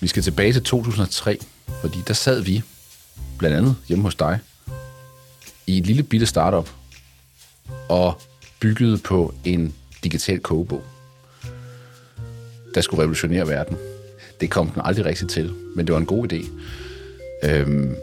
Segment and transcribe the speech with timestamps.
[0.00, 1.38] Vi skal tilbage til 2003,
[1.80, 2.62] fordi der sad vi,
[3.38, 4.38] blandt andet hjemme hos dig,
[5.66, 6.70] i et lille bitte startup,
[7.88, 8.20] og
[8.60, 9.74] byggede på en
[10.04, 10.82] digital kogebog,
[12.74, 13.76] der skulle revolutionere verden.
[14.40, 16.48] Det kom den aldrig rigtigt til, men det var en god idé.
[17.44, 17.96] Øhm,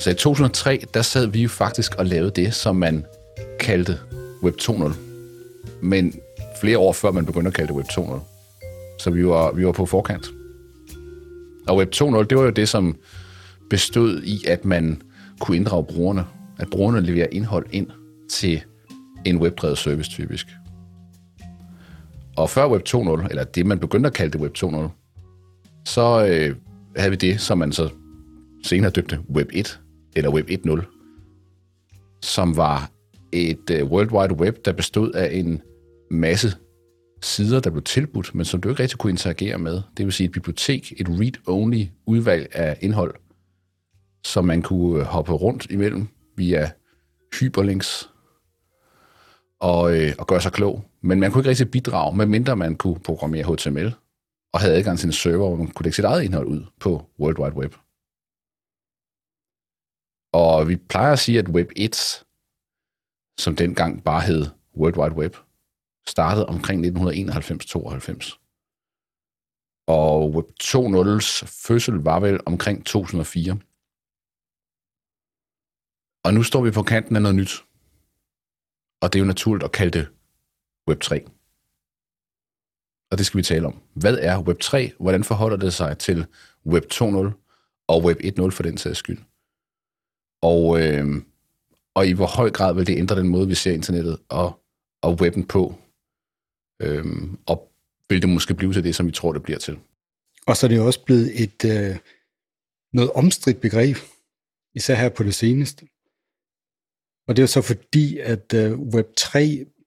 [0.00, 3.04] så i 2003, der sad vi jo faktisk og lavede det, som man
[3.60, 3.98] kaldte
[4.42, 4.92] Web 2.0.
[5.80, 6.14] Men
[6.60, 8.20] flere år før man begyndte at kalde det Web 2.0.
[8.98, 10.26] Så vi var, vi var på forkant.
[11.68, 12.96] Og Web 2.0, det var jo det, som
[13.70, 15.02] bestod i, at man
[15.40, 16.24] kunne inddrage brugerne.
[16.58, 17.86] At brugerne leverer indhold ind
[18.30, 18.62] til
[19.24, 20.46] en webdrevet service typisk.
[22.36, 24.88] Og før Web 2.0, eller det man begyndte at kalde det Web 2.0,
[25.84, 26.56] så øh,
[26.96, 27.88] havde vi det, som man så
[28.64, 29.80] senere døbte Web 1,
[30.16, 32.90] eller Web 1.0, som var
[33.32, 35.62] et øh, World Wide Web, der bestod af en
[36.10, 36.54] masse
[37.22, 39.82] sider, der blev tilbudt, men som du ikke rigtig kunne interagere med.
[39.96, 43.14] Det vil sige et bibliotek, et read-only udvalg af indhold,
[44.24, 46.70] som man kunne øh, hoppe rundt imellem via
[47.40, 48.10] hyperlinks
[49.60, 50.84] og, øh, og gøre sig klog.
[51.00, 53.94] Men man kunne ikke rigtig bidrage, medmindre man kunne programmere HTML
[54.52, 57.10] og havde adgang til en server, hvor man kunne lægge sit eget indhold ud på
[57.20, 57.74] World Wide Web.
[60.32, 62.24] Og vi plejer at sige, at Web 1,
[63.40, 64.46] som dengang bare hed
[64.76, 65.36] World Wide Web,
[66.08, 68.38] startede omkring 1991-92.
[69.86, 73.58] Og Web 2.0's fødsel var vel omkring 2004.
[76.24, 77.64] Og nu står vi på kanten af noget nyt.
[79.02, 80.08] Og det er jo naturligt at kalde det
[80.88, 81.24] Web 3.
[83.10, 83.82] Og det skal vi tale om.
[83.94, 84.92] Hvad er Web 3?
[85.00, 86.26] Hvordan forholder det sig til
[86.66, 89.18] Web 2.0 og Web 1.0 for den sags skyld?
[90.42, 91.22] Og, øh,
[91.94, 94.64] og i hvor høj grad vil det ændre den måde, vi ser internettet og,
[95.02, 95.81] og webben på?
[96.82, 97.04] Øh,
[97.46, 97.72] og
[98.08, 99.78] vil det måske blive til det, som vi tror, det bliver til?
[100.46, 101.96] Og så er det også blevet et øh,
[102.92, 103.96] noget omstridt begreb,
[104.74, 105.86] især her på det seneste.
[107.28, 109.38] Og det er så fordi, at øh, Web3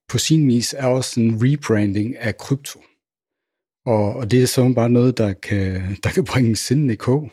[0.09, 2.80] på sin vis er også en rebranding af krypto.
[3.86, 7.31] Og, og det er så bare noget, der kan, der kan bringe sinden i kog.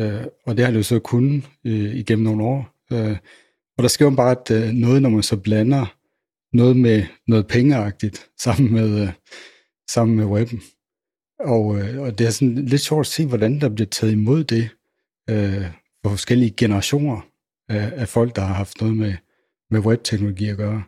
[0.00, 2.68] Øh, og det har det jo så kun øh, igennem nogle år.
[2.92, 3.16] Øh,
[3.76, 5.96] og der sker jo bare at, øh, noget, når man så blander
[6.52, 9.08] noget med noget pengeagtigt sammen med, øh,
[9.90, 10.62] sammen med webben.
[11.40, 14.44] Og, øh, og det er sådan lidt sjovt at se, hvordan der bliver taget imod
[14.44, 14.68] det
[15.30, 15.66] øh,
[16.02, 17.20] for forskellige generationer
[17.68, 19.14] af, af folk, der har haft noget med,
[19.70, 20.82] med webteknologi at gøre.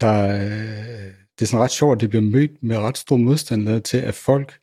[0.00, 3.82] Der, øh, det er sådan ret sjovt, at det bliver mødt med ret stor modstand
[3.82, 4.58] til, at folk,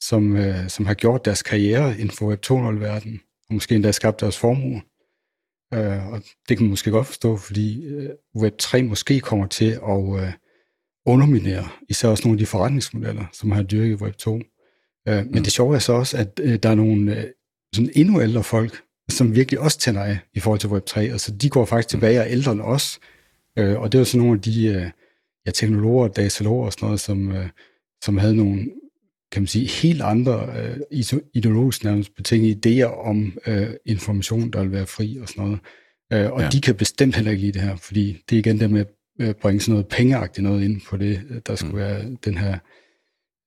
[0.00, 4.20] som, øh, som har gjort deres karriere inden for Web 2.0-verdenen, og måske endda skabt
[4.20, 4.82] deres formue.
[5.74, 9.70] Øh, og det kan man måske godt forstå, fordi øh, Web 3 måske kommer til
[9.88, 10.32] at øh,
[11.06, 14.40] underminere især også nogle af de forretningsmodeller, som har dyrket Web 2.
[15.08, 15.42] Øh, men mm.
[15.42, 17.24] det sjove er så også, at øh, der er nogle øh,
[17.74, 21.02] sådan endnu ældre folk, som virkelig også tænder af i forhold til Web 3.
[21.02, 23.00] Altså de går faktisk tilbage og ældre end os.
[23.58, 24.90] Øh, og det er jo sådan nogle af de øh,
[25.46, 27.48] ja, teknologer, dataloger og sådan noget, som, øh,
[28.04, 28.70] som havde nogle
[29.34, 34.72] kan man sige, helt andre øh, ideologisk nærmest betingede idéer om øh, information, der vil
[34.72, 35.58] være fri og sådan noget.
[36.12, 36.48] Øh, og ja.
[36.48, 38.88] de kan bestemt heller ikke lide det her, fordi det er igen det med at
[39.20, 41.78] øh, bringe sådan noget pengeagtigt noget ind på det, øh, der skulle mm.
[41.78, 42.58] være den her,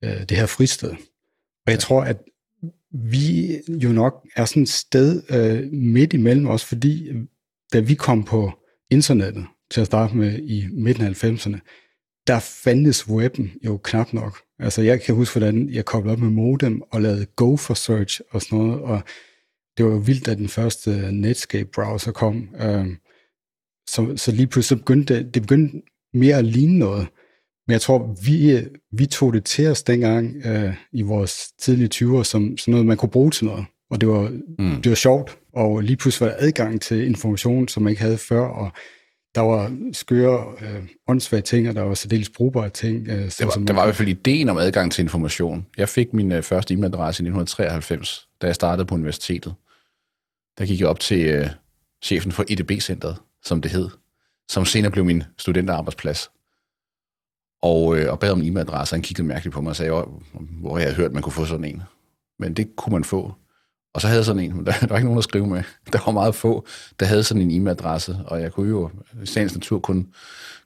[0.04, 0.90] øh, det her fristed.
[0.90, 0.98] Og
[1.68, 1.80] jeg ja.
[1.80, 2.18] tror, at
[2.92, 7.10] vi jo nok er sådan et sted øh, midt imellem os, fordi
[7.74, 8.52] da vi kom på
[8.90, 11.60] internettet til at starte med i midten af 90'erne,
[12.28, 14.47] der fandtes webben jo knap nok.
[14.60, 18.22] Altså jeg kan huske, hvordan jeg koblede op med modem og lavede Go for Search
[18.32, 19.02] og sådan noget, og
[19.78, 22.50] det var jo vildt, at den første Netscape-browser kom.
[22.62, 22.88] Øh,
[23.88, 25.82] så, så lige pludselig begyndte det, det begyndte
[26.14, 27.08] mere at ligne noget.
[27.68, 28.60] Men jeg tror, vi,
[28.92, 32.98] vi tog det til os dengang øh, i vores tidlige 20'er som, som noget, man
[32.98, 33.66] kunne bruge til noget.
[33.90, 34.30] Og det var,
[34.60, 34.82] mm.
[34.82, 38.18] det var sjovt, og lige pludselig var der adgang til information, som man ikke havde
[38.18, 38.72] før, og
[39.38, 43.08] der var skøre, øh, åndssvage ting, og der var særdeles brugbare ting.
[43.08, 45.66] Øh, det var, der var i hvert fald ideen om adgang til information.
[45.78, 49.54] Jeg fik min øh, første e-mailadresse i 1993, da jeg startede på universitetet.
[50.58, 51.50] Der gik jeg op til øh,
[52.02, 53.90] chefen for EDB-centret, som det hed,
[54.50, 56.32] som senere blev min studenterarbejdsplads.
[57.62, 59.92] Og, øh, og bad om en e-mailadresse, han kiggede mærkeligt på mig og sagde,
[60.34, 61.84] hvor jeg havde hørt, man kunne få sådan en.
[62.40, 63.34] Men det kunne man få.
[63.98, 65.64] Og så havde jeg sådan en, der, der var ikke nogen at skrive med.
[65.94, 66.66] Der var meget få,
[67.00, 68.90] der havde sådan en e-mailadresse, og jeg kunne jo
[69.24, 70.14] i sagens natur kun,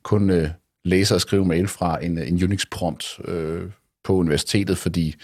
[0.03, 0.49] kun øh,
[0.83, 3.71] læse og skrive mail fra en, en Unix-prompt øh,
[4.03, 5.15] på universitetet, fordi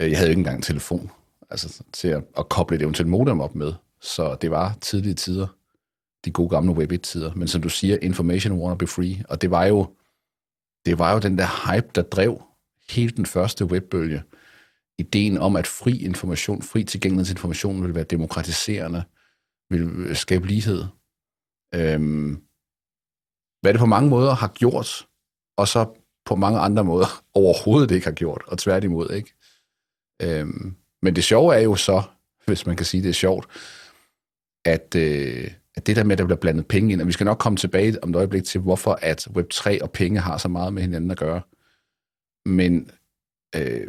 [0.00, 1.10] øh, jeg havde jo ikke engang en telefon
[1.50, 3.72] altså, til at, at koble et eventuelt modem op med.
[4.00, 5.46] Så det var tidlige tider,
[6.24, 7.32] de gode gamle Web 1-tider.
[7.34, 9.86] Men som du siger, information wanna be free, og det var jo,
[10.86, 12.42] det var jo den der hype, der drev
[12.90, 14.22] hele den første webbølge
[14.98, 19.04] ideen om, at fri information, fri tilgængelighed til information vil være demokratiserende,
[19.70, 20.84] vil skabe lighed.
[21.74, 22.42] Øhm,
[23.60, 25.06] hvad det på mange måder har gjort,
[25.56, 29.34] og så på mange andre måder overhovedet ikke har gjort, og tværtimod, ikke?
[30.22, 32.02] Øhm, men det sjove er jo så,
[32.46, 33.46] hvis man kan sige, det er sjovt,
[34.64, 37.24] at, øh, at det der med, at der bliver blandet penge ind, og vi skal
[37.24, 40.72] nok komme tilbage om et øjeblik til, hvorfor at Web3 og penge har så meget
[40.72, 41.42] med hinanden at gøre.
[42.46, 42.90] Men
[43.56, 43.86] øh,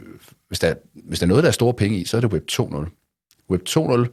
[0.47, 2.43] hvis, der, hvis der er noget, der er store penge i, så er det Web
[2.51, 3.45] 2.0.
[3.49, 4.07] Web 2.0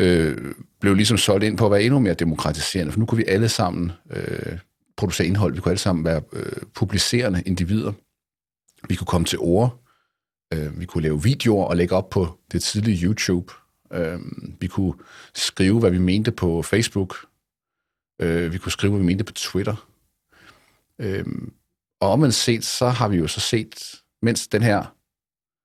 [0.00, 3.24] øh, blev ligesom solgt ind på at være endnu mere demokratiserende, for nu kunne vi
[3.28, 4.58] alle sammen øh,
[4.96, 7.92] producere indhold, vi kunne alle sammen være øh, publicerende individer,
[8.88, 9.84] vi kunne komme til ord,
[10.54, 13.52] øh, vi kunne lave videoer og lægge op på det tidlige YouTube,
[13.92, 14.18] øh,
[14.60, 14.94] vi kunne
[15.34, 17.26] skrive, hvad vi mente på Facebook,
[18.20, 19.88] øh, vi kunne skrive, hvad vi mente på Twitter,
[20.98, 21.24] øh,
[22.00, 24.94] og omvendt set, så har vi jo så set mens den her,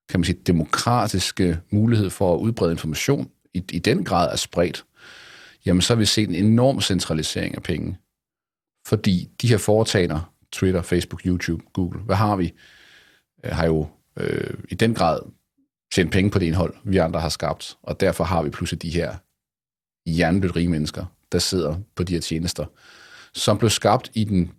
[0.08, 4.84] kan man sige, demokratiske mulighed for at udbrede information i, i den grad er spredt,
[5.66, 7.98] jamen så har vi set en enorm centralisering af penge.
[8.86, 12.52] Fordi de her foretagender, Twitter, Facebook, YouTube, Google, hvad har vi,
[13.44, 15.20] øh, har jo øh, i den grad
[15.92, 17.76] tjent penge på det indhold, vi andre har skabt.
[17.82, 19.16] Og derfor har vi pludselig de her
[20.06, 22.66] hjernedødt rige mennesker, der sidder på de her tjenester,
[23.34, 24.52] som blev skabt i den,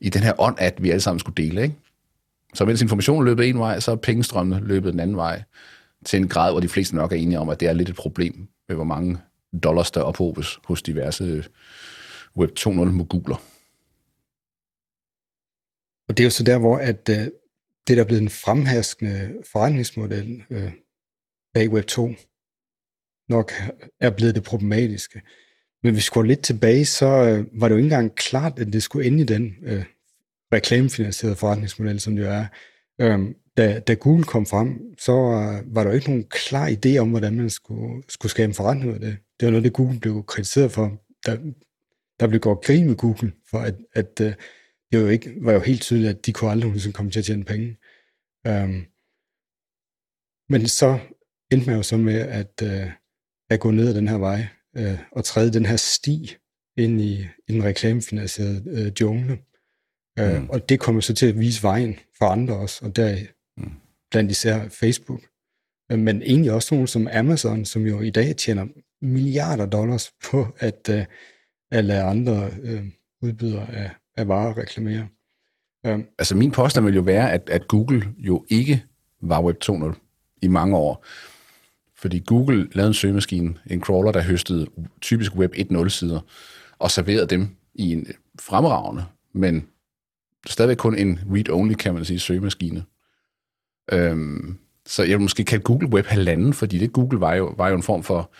[0.00, 1.62] i den her ånd, at vi alle sammen skulle dele.
[1.62, 1.74] Ikke?
[2.54, 5.42] Så mens informationen løbet en vej, så er pengestrømmene løbet den anden vej,
[6.04, 7.96] til en grad, hvor de fleste nok er enige om, at det er lidt et
[7.96, 9.18] problem med, hvor mange
[9.62, 11.44] dollars, der ophobes hos diverse øh,
[12.36, 13.36] Web 2.0-moguler.
[16.08, 17.16] Og det er jo så der, hvor at, øh,
[17.86, 20.72] det, der er blevet en fremherskende forretningsmodel øh,
[21.54, 22.14] bag Web 2,
[23.28, 23.52] nok
[24.00, 25.22] er blevet det problematiske.
[25.82, 28.72] Men hvis vi går lidt tilbage, så øh, var det jo ikke engang klart, at
[28.72, 29.84] det skulle ende i den øh,
[30.56, 32.46] reklamefinansieret forretningsmodel, som det jo er.
[33.00, 35.12] Øhm, da, da Google kom frem, så
[35.66, 38.88] var der jo ikke nogen klar idé om, hvordan man skulle, skulle skabe en forretning
[38.88, 39.16] ud af det.
[39.40, 41.00] Det var noget, det Google blev kritiseret for.
[41.26, 41.36] Der,
[42.20, 45.52] der blev gjort grin med Google, for at, at uh, det var jo, ikke, var
[45.52, 47.76] jo helt tydeligt, at de kunne aldrig nogensinde komme til at tjene penge.
[48.46, 48.84] Øhm,
[50.48, 50.98] men så
[51.52, 52.90] endte man jo så med at, uh,
[53.50, 54.46] at gå ned ad den her vej,
[54.78, 56.36] uh, og træde den her sti
[56.76, 59.38] ind i, i den reklamefinansierede uh, jungle.
[60.18, 60.50] Øh, mm.
[60.50, 63.16] og det kommer så til at vise vejen for andre også, og der
[63.56, 63.72] mm.
[64.10, 65.20] blandt især Facebook.
[65.92, 68.66] Øh, men egentlig også nogen som Amazon, som jo i dag tjener
[69.02, 71.04] milliarder dollars på at, uh,
[71.70, 72.84] at lade andre uh,
[73.22, 75.08] udbydere af, af varer reklamere.
[75.88, 78.84] Um, altså min påstand vil jo være, at, at Google jo ikke
[79.22, 81.04] var Web 2.0 i mange år.
[81.96, 84.66] Fordi Google lavede en søgemaskine, en crawler, der høstede
[85.00, 86.20] typisk Web 1.0 sider,
[86.78, 88.06] og serverede dem i en
[88.40, 89.68] fremragende, men
[90.46, 92.84] stadigvæk kun en read-only, kan man sige, søgemaskine.
[93.92, 97.68] Øhm, så jeg vil måske kalde Google Web halvanden, fordi det Google var jo, var
[97.68, 98.30] jo en form for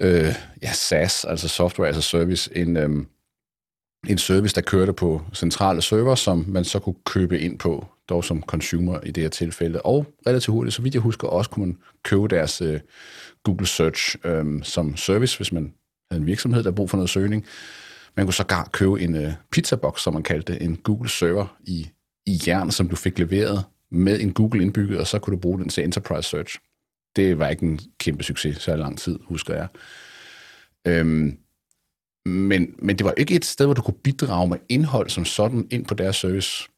[0.00, 3.06] øh, ja, SaaS, altså Software as a Service, en, øhm,
[4.08, 8.24] en service, der kørte på centrale server, som man så kunne købe ind på, dog
[8.24, 9.82] som consumer i det her tilfælde.
[9.82, 12.80] Og relativt hurtigt, så vidt jeg husker, også kunne man købe deres øh,
[13.42, 15.74] Google Search øh, som service, hvis man
[16.10, 17.46] havde en virksomhed, der brug for noget søgning.
[18.16, 21.90] Man kunne sågar købe en øh, pizzabox, som man kaldte det, en Google server i,
[22.26, 25.58] i jern, som du fik leveret med en Google indbygget, og så kunne du bruge
[25.58, 26.58] den til Enterprise Search.
[27.16, 29.68] Det var ikke en kæmpe succes så lang tid, husker jeg.
[30.86, 31.38] Øhm,
[32.26, 35.68] men, men det var ikke et sted, hvor du kunne bidrage med indhold som sådan
[35.70, 36.68] ind på deres service,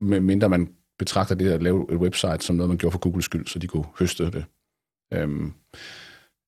[0.00, 0.68] medmindre man
[0.98, 3.66] betragter det at lave et website som noget, man gjorde for Googles skyld, så de
[3.66, 4.44] kunne høste det.
[5.12, 5.52] Øhm,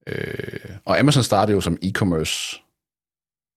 [0.07, 2.66] øh, og Amazon startede jo som e-commerce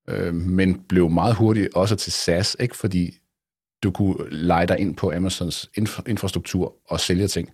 [0.10, 2.78] øh, men blev meget hurtigt også til SaaS, ikke?
[2.78, 3.20] fordi
[3.84, 7.50] du kunne lege dig ind på Amazons inf- infrastruktur og sælge ting.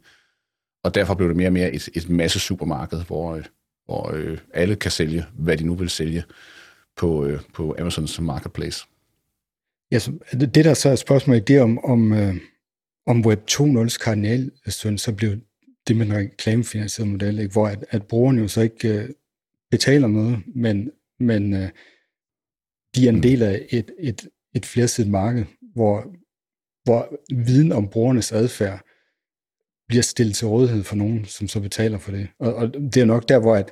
[0.84, 3.46] Og derfor blev det mere og mere et, et masse supermarked, hvor, øh,
[3.86, 6.24] hvor øh, alle kan sælge, hvad de nu vil sælge
[6.98, 8.86] på, øh, på Amazons marketplace.
[9.92, 12.36] Ja, så det der så er spørgsmålet, det er om, om, øh,
[13.06, 15.38] om Web 2.0's kardinalsøn så blev
[15.88, 17.52] det med en reklamefinansierede model, ikke?
[17.52, 19.10] hvor at, at brugerne jo så ikke øh,
[19.72, 21.70] betaler noget, men, men øh,
[22.96, 26.06] de er en del af et, et, et flersidigt marked, hvor,
[26.84, 28.82] hvor viden om brugernes adfærd
[29.88, 32.28] bliver stillet til rådighed for nogen, som så betaler for det.
[32.40, 33.72] Og, og det er nok der, hvor at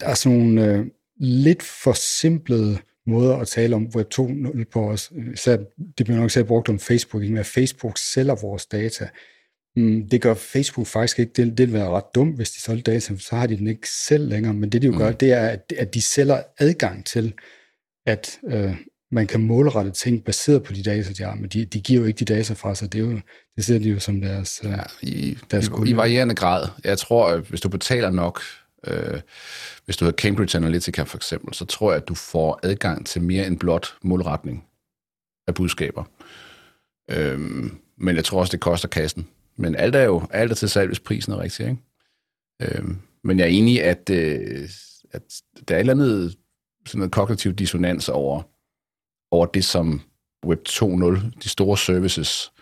[0.00, 0.86] der er sådan nogle øh,
[1.20, 5.12] lidt forsimplede måder at tale om Web 2.0 på os.
[5.34, 5.56] Især,
[5.98, 7.40] det bliver nok selv brugt om Facebook, ikke?
[7.40, 9.08] at Facebook sælger vores data.
[9.76, 11.32] Mm, det gør Facebook faktisk ikke.
[11.36, 13.88] Det, det vil være ret dumt, hvis de solgte data, så har de den ikke
[13.88, 14.54] selv længere.
[14.54, 14.98] Men det, de jo mm.
[14.98, 17.34] gør, det er, at, at de sælger adgang til,
[18.06, 18.76] at øh,
[19.10, 22.06] man kan målrette ting baseret på de data, de har, men de, de giver jo
[22.06, 22.92] ikke de data fra sig.
[22.92, 23.20] Det, er jo,
[23.56, 26.68] det ser de jo som deres, øh, ja, i, deres i, i varierende grad.
[26.84, 28.40] Jeg tror, at hvis du betaler nok,
[28.86, 29.20] øh,
[29.84, 33.22] hvis du har Cambridge Analytica for eksempel, så tror jeg, at du får adgang til
[33.22, 34.64] mere end blot målretning
[35.46, 36.04] af budskaber.
[37.10, 39.28] Øhm, men jeg tror også, det koster kassen.
[39.56, 41.66] Men alt er jo alt er til salg, hvis prisen er rigtig.
[41.66, 41.78] Ikke?
[42.62, 44.68] Øhm, men jeg er enig at, øh,
[45.12, 45.22] at
[45.68, 46.36] der er et eller andet
[46.86, 48.42] sådan noget kognitiv dissonans over,
[49.30, 50.00] over det, som
[50.46, 52.52] Web 2.0, de store services,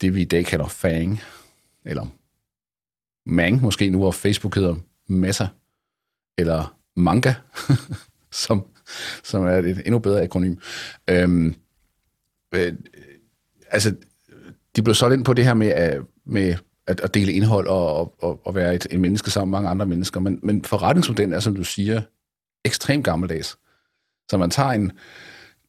[0.00, 1.20] det vi i dag kalder FANG,
[1.84, 2.06] eller
[3.26, 4.74] MANG måske nu, hvor Facebook hedder
[5.08, 5.48] Meta,
[6.38, 7.34] eller Manga,
[8.44, 8.66] som,
[9.22, 10.56] som er et endnu bedre akronym.
[11.10, 11.54] Øhm,
[12.54, 12.74] øh,
[13.70, 13.94] altså,
[14.76, 18.22] de blev solgt ind på det her med, at, med at, at dele indhold og,
[18.22, 21.40] og, og være et, et menneske sammen med mange andre mennesker, men, men forretningsmodellen er,
[21.40, 22.02] som du siger,
[22.64, 23.58] ekstremt gammeldags.
[24.30, 24.92] Så man tager en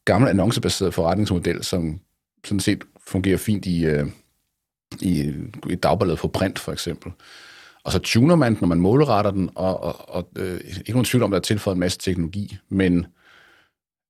[0.04, 2.00] gammel annoncebaseret forretningsmodel, som
[2.44, 4.06] sådan set fungerer fint i, øh,
[5.00, 5.32] i
[5.70, 7.12] et dagblad på print, for eksempel.
[7.84, 11.04] Og så tuner man den, når man målretter den, og, og, og øh, ikke nogen
[11.04, 13.06] tvivl om, der er tilføjet en masse teknologi, men,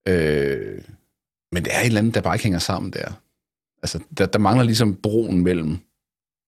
[0.08, 0.82] øh,
[1.52, 3.12] men det er et eller andet, der bare ikke hænger sammen der.
[3.82, 5.78] Altså, der, der mangler ligesom broen mellem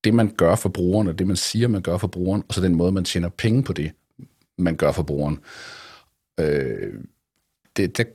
[0.04, 2.60] det, man gør for brugeren, og det, man siger, man gør for brugeren, og så
[2.60, 3.92] den måde, man tjener penge på det,
[4.58, 5.38] man gør for brugeren.
[6.38, 7.04] Øh,
[7.76, 8.08] det, det,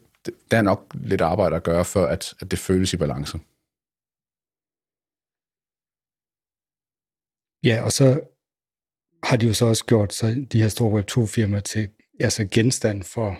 [0.51, 3.39] der er nok lidt arbejde at gøre, for at, at det føles i balance.
[7.63, 8.21] Ja, og så
[9.23, 11.89] har de jo så også gjort så de her store Web2-firmaer til
[12.19, 13.37] altså genstand for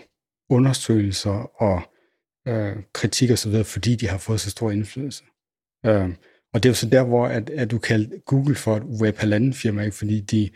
[0.48, 1.82] undersøgelser og
[2.48, 5.24] øh, kritik og så videre, fordi de har fået så stor indflydelse.
[5.86, 6.10] Øh,
[6.52, 9.18] og det er jo så der, hvor at, at du kaldte Google for et web
[9.54, 9.96] firma, ikke?
[9.96, 10.50] fordi de,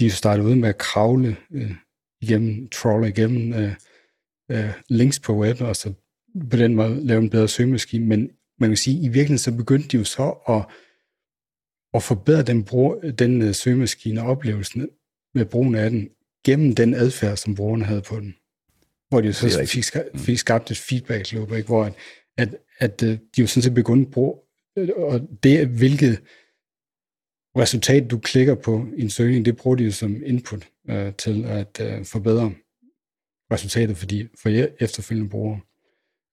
[0.00, 1.74] de jo startede ud med at kravle øh,
[2.20, 3.74] igennem, trolle igennem øh,
[4.50, 5.92] øh, links på web, og så
[6.50, 8.06] på den måde lave en bedre søgemaskine.
[8.06, 10.76] Men man kan sige, at i virkeligheden så begyndte de jo så at,
[11.94, 14.88] at forbedre den, brug, den uh, søgemaskine og oplevelsen
[15.34, 16.08] med brugen af den,
[16.44, 18.34] gennem den adfærd, som brugerne havde på den.
[19.08, 19.84] Hvor de jo så fik,
[20.16, 21.66] fik skabt et feedback loop, ikke?
[21.66, 21.94] hvor at,
[22.38, 24.34] at, at uh, de jo sådan set begyndte at bruge,
[24.96, 26.22] og det, hvilket
[27.56, 31.44] resultat du klikker på i en søgning, det bruger de jo som input uh, til
[31.44, 32.52] at uh, forbedre
[33.52, 34.48] resultatet for, de, for
[34.80, 35.60] efterfølgende brugere.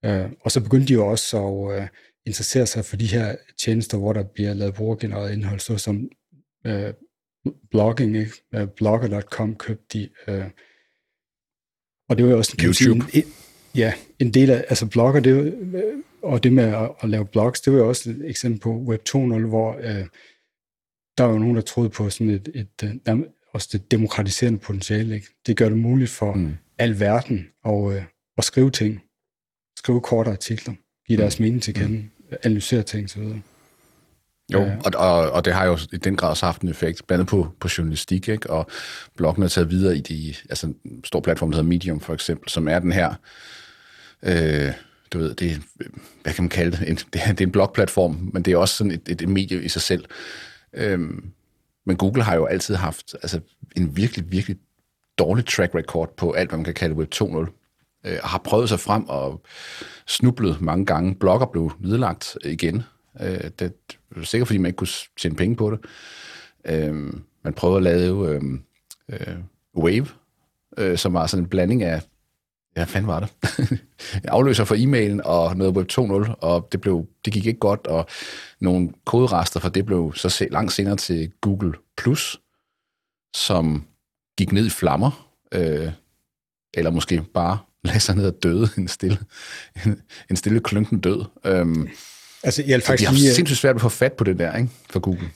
[0.07, 1.87] Uh, og så begyndte de jo også at uh,
[2.25, 6.09] interessere sig for de her tjenester, hvor der bliver lavet brugergenereret indhold, såsom
[6.67, 6.93] uh,
[7.71, 8.31] blogging, ikke?
[8.57, 10.45] Uh, blogger.com købte de, uh,
[12.09, 13.11] og det var jo også YouTube.
[13.11, 13.33] Sige, en,
[13.75, 15.51] ja, en del af, altså blogger, det var,
[16.21, 19.01] og det med at, at lave blogs, det var jo også et eksempel på Web
[19.09, 20.05] 2.0, hvor uh,
[21.17, 25.16] der var jo nogen, der troede på sådan et, et, et også det demokratiserende potentiale.
[25.16, 25.27] Ikke?
[25.48, 28.04] Det gør det muligt for mm al verden og, øh,
[28.38, 29.04] og skrive ting.
[29.77, 30.74] Skrive korte artikler,
[31.08, 31.44] give deres mm.
[31.44, 32.38] mening til kende, mm.
[32.44, 33.24] analysere ting osv.
[34.54, 34.77] Jo, ja.
[34.86, 37.30] og, og, og det har jo i den grad også haft en effekt, blandt andet
[37.30, 38.50] på, på journalistik, ikke?
[38.50, 38.68] og
[39.18, 42.50] bloggen er taget videre i de, altså en stor platform, der hedder Medium for eksempel,
[42.50, 43.13] som er den her,
[44.24, 44.74] øh,
[45.13, 45.62] du ved, det,
[46.24, 48.58] hvad kan man kalde det, en, det, er, det er en blogplatform, men det er
[48.58, 50.06] også sådan et, et, et medie i sig selv.
[50.74, 51.32] Øhm,
[51.88, 53.39] men Google har jo altid haft altså,
[53.75, 54.58] en virkelig, virkelig
[55.17, 57.38] dårlig track record på alt, hvad man kan kalde Web 2.0.
[58.06, 59.41] Øh, har prøvet sig frem og
[60.08, 61.15] snublet mange gange.
[61.15, 62.84] Blogger blev nedlagt igen.
[63.22, 63.74] Øh, det
[64.15, 64.88] er sikkert, fordi man ikke kunne
[65.20, 65.79] tjene penge på det.
[66.65, 67.13] Øh,
[67.44, 68.41] man prøvede at lave øh,
[69.10, 69.38] øh,
[69.77, 70.08] Wave,
[70.77, 72.01] øh, som var sådan en blanding af
[72.77, 73.29] Ja, fanden var det?
[74.24, 78.07] afløser for e-mailen og noget Web 2.0, og det, blev, det gik ikke godt, og
[78.60, 82.39] nogle koderester for det blev så se, langt senere til Google+, Plus,
[83.36, 83.86] som
[84.38, 85.91] gik ned i flammer, øh,
[86.74, 89.17] eller måske bare lagde sig ned og døde en stille,
[89.86, 91.25] en, en stille klønken død.
[91.46, 91.89] Øhm,
[92.43, 94.69] altså, jeg faktisk de har lige, sindssygt svært at få fat på det der, ikke,
[94.89, 95.29] for Google.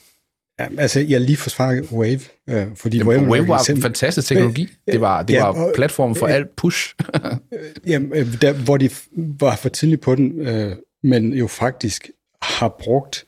[0.61, 4.67] Ja, altså, jeg lige forsvaret Wave, øh, fordi Jamen, Wave, Wave var en fantastisk teknologi.
[4.91, 6.95] Det var, det ja, var og, platformen for øh, alt push.
[7.87, 12.09] jamen, øh, der, hvor de var for tidligt på den, øh, men jo faktisk
[12.41, 13.25] har brugt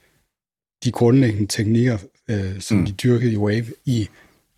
[0.83, 1.97] de grundlæggende teknikker,
[2.29, 2.85] øh, som mm.
[2.85, 4.09] de dyrkede i Wave, i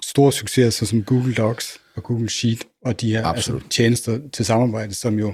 [0.03, 4.93] store succeser, som Google Docs og Google Sheet, og de her altså, tjenester til samarbejde,
[4.93, 5.33] som jo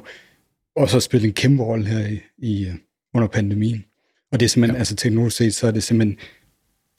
[0.76, 2.74] også har spillet en kæmpe rolle her i, i øh,
[3.14, 3.86] under pandemien.
[4.32, 4.80] Og det er simpelthen, ja.
[4.80, 6.18] altså teknologisk set, så er det simpelthen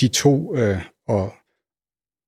[0.01, 1.35] de to, øh, og,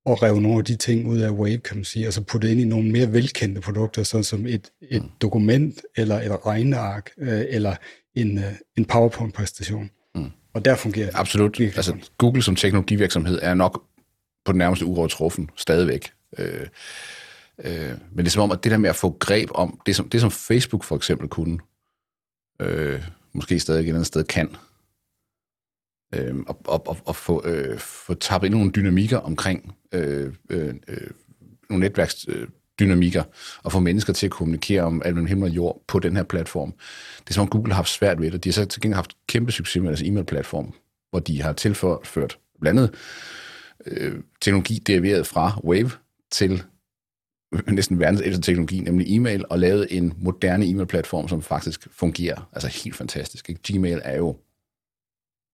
[0.05, 2.61] og rev nogle af de ting ud af Wave, kan man sige, altså puttet ind
[2.61, 5.09] i nogle mere velkendte produkter, sådan som et, et mm.
[5.21, 7.75] dokument, eller et regneark, øh, eller
[8.15, 9.89] en, øh, en PowerPoint-præstation.
[10.15, 10.31] Mm.
[10.53, 11.15] Og der fungerer det.
[11.15, 11.59] Absolut.
[11.59, 13.83] Altså, Google som teknologivirksomhed er nok
[14.45, 16.11] på den nærmeste uovertruffen stadigvæk.
[16.37, 16.67] Øh,
[17.63, 19.95] øh, men det er som om, at det der med at få greb om, det
[19.95, 21.59] som, det som Facebook for eksempel kunne,
[22.61, 23.03] øh,
[23.33, 24.55] måske stadig et eller andet sted kan,
[26.13, 30.73] øh, og, og, og, og få, øh, få tappet ind nogle dynamikker omkring øh, øh,
[30.87, 31.09] øh,
[31.69, 35.83] nogle netværksdynamikker, øh, og få mennesker til at kommunikere om alt mellem himmel og jord
[35.87, 36.73] på den her platform.
[37.19, 38.43] Det er som om Google har haft svært ved det.
[38.43, 40.73] De har så til gengæld haft kæmpe succes med deres e-mail-platform,
[41.09, 42.95] hvor de har tilført blandt andet
[43.85, 45.91] øh, teknologi deriveret fra Wave
[46.31, 46.63] til
[47.67, 52.83] næsten verdens ældste teknologi, nemlig e-mail, og lavet en moderne e-mail-platform, som faktisk fungerer altså
[52.83, 53.49] helt fantastisk.
[53.49, 53.61] Ikke?
[53.73, 54.37] Gmail er jo,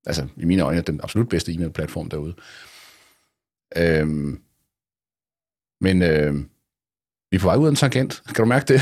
[0.05, 2.33] altså i mine øjne, den absolut bedste e-mail-platform derude.
[3.77, 4.39] Øhm,
[5.81, 6.35] men øh,
[7.31, 8.21] vi er på vej ud af en tangent.
[8.25, 8.81] Kan du mærke det?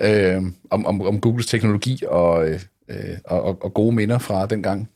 [0.36, 2.48] øh, om, om, om Googles teknologi og,
[2.88, 4.88] øh, og, og gode minder fra den gang.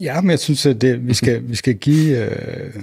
[0.00, 2.74] Ja, men jeg synes, at det, vi, skal, vi skal give øh,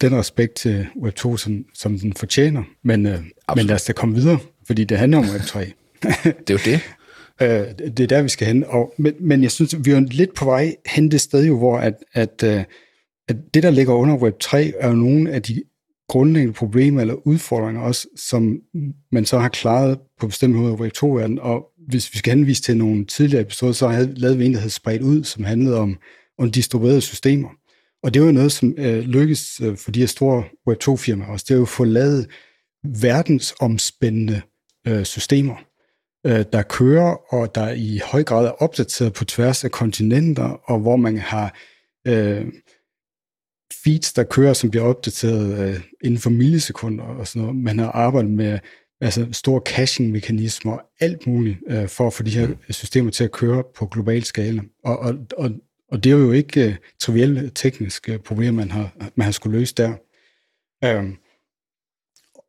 [0.00, 2.62] den respekt til Web2, som, som den fortjener.
[2.82, 3.20] Men, øh,
[3.56, 5.58] men lad os da komme videre, fordi det handler om Web3.
[5.60, 6.80] det er jo det
[7.40, 7.48] øh,
[7.96, 8.64] det er der, vi skal hen.
[8.64, 11.78] Og, men, men jeg synes, vi er lidt på vej hen det sted, jo, hvor
[11.78, 12.64] at, at, øh,
[13.28, 15.62] at det, der ligger under Web3, er jo nogle af de
[16.08, 18.58] grundlæggende problemer eller udfordringer også, som
[19.12, 21.38] man så har klaret på bestemt måde af Web2-verden.
[21.38, 24.60] Og hvis vi skal henvise til nogle tidligere episoder, så havde, lavede vi en, der
[24.60, 25.98] hed Spredt Ud, som handlede om,
[26.38, 27.48] om distribuerede systemer.
[28.02, 31.44] Og det var jo noget, som øh, lykkedes øh, for de her store Web2-firmaer også.
[31.48, 32.26] Det er jo at få lavet
[32.84, 34.42] verdensomspændende
[34.86, 35.54] øh, systemer,
[36.26, 40.78] øh, der kører, og der i høj grad er opdateret på tværs af kontinenter, og
[40.78, 41.58] hvor man har
[42.06, 42.46] øh,
[43.84, 47.56] feeds, der kører, som bliver opdateret øh, inden for millisekunder og sådan noget.
[47.56, 48.58] Man har arbejdet med
[49.00, 53.32] altså store caching-mekanismer og alt muligt øh, for at få de her systemer til at
[53.32, 54.62] køre på global skala.
[54.84, 55.50] Og, og, og,
[55.92, 59.74] og det er jo ikke øh, trivielle tekniske problemer, man har, man har skulle løse
[59.74, 59.92] der.
[60.84, 61.04] Øh,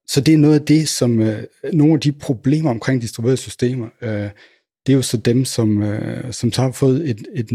[0.08, 1.28] så det er noget af det, som uh,
[1.74, 4.30] nogle af de problemer omkring distribuerede systemer, uh,
[4.86, 7.52] det er jo så dem, som, uh, som så har fået et, et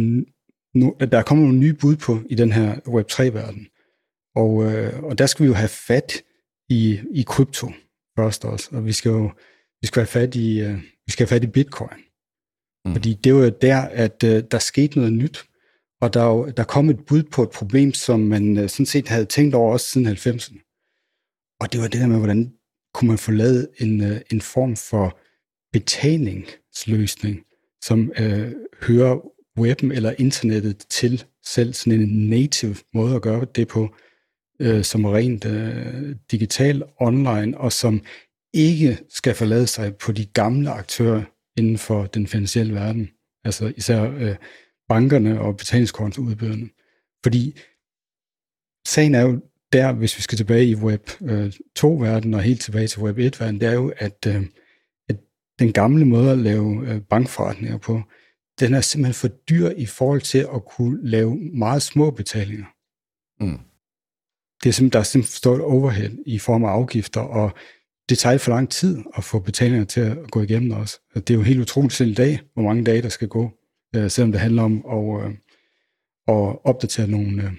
[0.74, 3.66] no, der er kommet nogle nye bud på i den her Web3-verden.
[4.36, 6.22] Og, uh, og der skal vi jo have fat
[6.68, 7.72] i, i krypto
[8.18, 9.30] først også, og vi skal jo
[9.80, 10.74] vi skal have fat i, uh,
[11.06, 11.98] vi skal have fat i bitcoin.
[12.84, 12.92] Mm.
[12.92, 15.44] Fordi det var jo der, at uh, der skete noget nyt,
[16.00, 19.08] og der, jo, der kom et bud på et problem, som man uh, sådan set
[19.08, 20.67] havde tænkt over også siden 90'erne.
[21.60, 22.52] Og det var det der med, hvordan
[22.94, 25.18] kunne man få lavet en, øh, en form for
[25.72, 27.44] betalingsløsning,
[27.82, 29.20] som øh, hører
[29.58, 33.94] webben eller internettet til selv, sådan en native måde at gøre det på,
[34.60, 38.00] øh, som er rent øh, digital online, og som
[38.52, 41.22] ikke skal forlade sig på de gamle aktører
[41.56, 43.08] inden for den finansielle verden.
[43.44, 44.36] Altså især øh,
[44.88, 46.68] bankerne og betalingskontoudbyderne.
[47.22, 47.58] Fordi
[48.86, 49.40] sagen er jo
[49.72, 51.08] der, hvis vi skal tilbage i Web
[51.78, 54.46] 2-verdenen og helt tilbage til Web 1-verdenen, det er jo, at, øh,
[55.08, 55.16] at
[55.58, 58.02] den gamle måde at lave øh, bankforretninger på,
[58.60, 62.66] den er simpelthen for dyr i forhold til at kunne lave meget små betalinger.
[63.40, 63.58] Mm.
[64.62, 67.50] Det er simpelthen, der er simpelthen stort overhead i form af afgifter, og
[68.08, 71.00] det tager for lang tid at få betalinger til at gå igennem også.
[71.14, 73.50] Det er jo helt utroligt selv i dag, hvor mange dage der skal gå
[73.96, 75.30] øh, selvom det handler om at, øh,
[76.28, 77.52] at opdatere nogle, øh,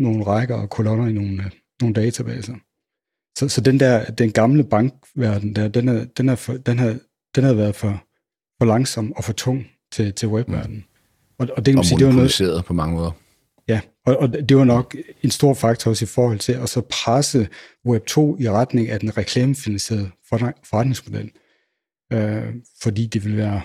[0.00, 2.54] nogle rækker og kolonner i nogle, øh, nogle databaser.
[3.38, 6.98] Så, så den der, den gamle bankverden der, den, er, den, er for, den, har,
[7.34, 8.04] den har været for,
[8.58, 10.76] for langsom og for tung til, til webverdenen.
[10.76, 10.84] Mm.
[11.38, 13.10] Og, og det kan man sige, det var noget, på mange måder.
[13.68, 16.80] Ja, og, og det var nok en stor faktor også i forhold til at så
[16.80, 17.48] presse
[17.88, 21.30] Web2 i retning af den reklamefinansierede forretningsmodel.
[22.12, 23.60] Øh, fordi det vil være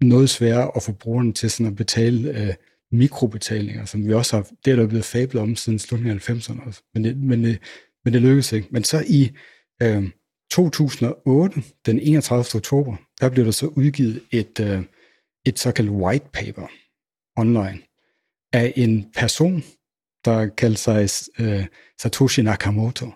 [0.00, 2.54] noget sværere at få brugerne til sådan at betale øh,
[2.92, 6.66] mikrobetalinger, som vi også har, det er der blevet fablet om siden slutningen af 90'erne
[6.66, 6.82] også.
[6.94, 7.58] Men det, men, det,
[8.04, 8.68] men det lykkedes ikke.
[8.70, 9.30] Men så i
[9.82, 10.10] øh,
[10.50, 12.44] 2008, den 31.
[12.54, 14.82] oktober, der blev der så udgivet et, øh,
[15.46, 16.66] et såkaldt white paper
[17.36, 17.78] online
[18.52, 19.62] af en person,
[20.24, 21.08] der kaldte sig
[21.40, 21.66] øh,
[22.00, 23.06] Satoshi Nakamoto.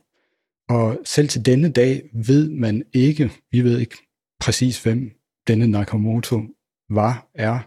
[0.69, 3.97] Og selv til denne dag ved man ikke, vi ved ikke
[4.41, 5.11] præcis, hvem
[5.47, 6.43] denne Nakamoto
[6.91, 7.59] var, er,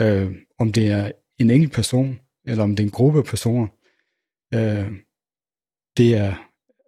[0.00, 3.66] øh, om det er en enkelt person, eller om det er en gruppe af personer.
[4.54, 4.92] Øh,
[5.96, 6.34] det, er,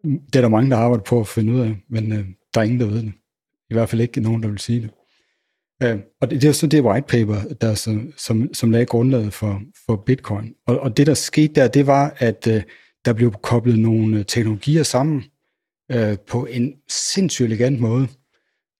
[0.04, 2.64] det er der mange, der arbejder på at finde ud af, men øh, der er
[2.64, 3.12] ingen, der ved det.
[3.70, 4.90] I hvert fald ikke nogen, der vil sige det.
[5.82, 9.32] Øh, og det, det er så det white paper, der som, som, som lagde grundlaget
[9.32, 10.54] for, for Bitcoin.
[10.66, 12.62] Og, og det, der skete der, det var, at øh,
[13.04, 15.24] der blev koblet nogle øh, teknologier sammen
[15.92, 18.08] øh, på en sindssygt elegant måde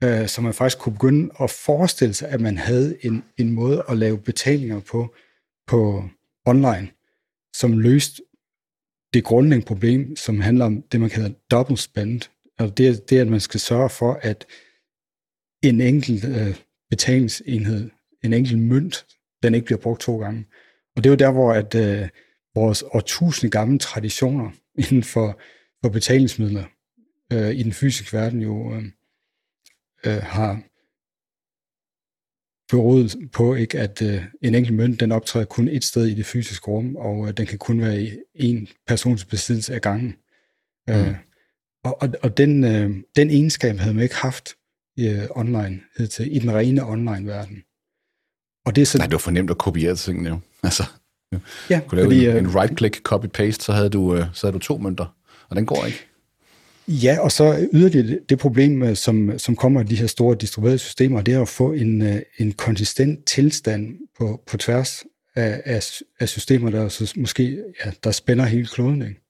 [0.04, 3.84] øh, så man faktisk kunne begynde at forestille sig, at man havde en, en måde
[3.88, 5.14] at lave betalinger på,
[5.68, 6.04] på
[6.46, 6.88] online,
[7.56, 8.22] som løste
[9.14, 12.20] det grundlæggende problem, som handler om det, man kalder double spend.
[12.58, 14.46] Altså det, det, at man skal sørge for, at
[15.62, 16.56] en enkelt øh,
[16.90, 17.90] betalingsenhed,
[18.24, 19.06] en enkelt mønt,
[19.42, 20.46] den ikke bliver brugt to gange.
[20.96, 22.08] Og det er jo der, hvor at, øh,
[22.54, 24.50] vores årtusinde gamle traditioner
[24.82, 25.40] inden for,
[25.82, 26.64] for betalingsmidler
[27.32, 28.84] øh, i den fysiske verden jo øh,
[30.06, 30.62] øh, har
[32.70, 36.26] beroet på, ikke, at øh, en enkelt mønt den optræder kun et sted i det
[36.26, 40.14] fysiske rum, og øh, den kan kun være i en persons besiddelse af gangen.
[40.88, 40.94] Mm.
[40.94, 41.14] Øh,
[41.84, 44.54] og og, og den, øh, den egenskab havde man ikke haft
[44.98, 47.62] øh, online, til, i den rene online-verden.
[48.66, 50.38] Og det er så, Nej, det var for nemt at kopiere tingene jo.
[50.62, 50.84] Altså,
[51.70, 54.58] ja, kunne fordi, lave en, en right-click, copy-paste, så havde, du, øh, så havde du
[54.58, 55.16] to mønter,
[55.48, 56.06] og den går ikke.
[56.88, 60.78] Ja, og så yderligere det problem, øh, som, som kommer af de her store distribuerede
[60.78, 66.00] systemer, det er at få en, øh, en konsistent tilstand på, på tværs af, af,
[66.20, 69.02] af systemer, der så måske ja, der spænder hele kloden.
[69.02, 69.20] Ikke?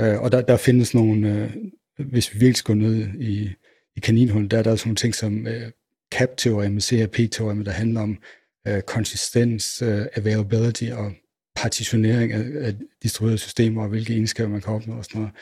[0.00, 1.52] Øh, og der, der findes nogle,
[1.98, 3.50] hvis vi virkelig skal ned i,
[3.96, 5.46] i kaninhullet, der er der sådan nogle ting som
[6.14, 8.18] CAP-teorem, CRP-teorem, der handler om
[8.86, 9.82] konsistens,
[10.16, 11.12] availability og
[11.56, 15.34] partitionering af, af distribuerede systemer, og hvilke egenskaber man kan opnå og sådan noget.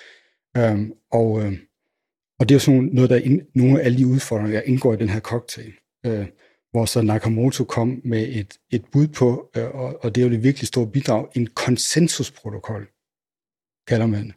[0.56, 1.58] Øhm, og, øh,
[2.38, 4.94] og det er jo sådan noget, der ind, nogle af alle de udfordringer, der indgår
[4.94, 5.72] i den her cocktail.
[6.06, 6.26] Øh,
[6.70, 10.32] hvor så Nakamoto kom med et, et bud på, øh, og, og det er jo
[10.32, 12.88] det virkelig store bidrag, en konsensusprotokol,
[13.86, 14.32] kalder man,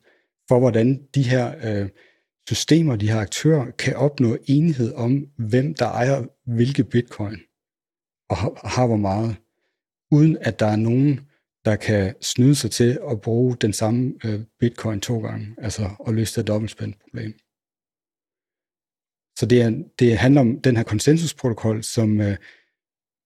[0.48, 1.90] for hvordan de her øh,
[2.48, 7.38] systemer, de her aktører, kan opnå enighed om, hvem der ejer hvilke bitcoin,
[8.30, 9.36] og har, har hvor meget,
[10.12, 11.20] uden at der er nogen
[11.66, 16.14] der kan snyde sig til at bruge den samme øh, bitcoin to gange, altså at
[16.14, 17.34] løse det dobbeltspændproblem.
[19.40, 22.38] Så det, er, det handler om den her konsensusprotokol, som, øh,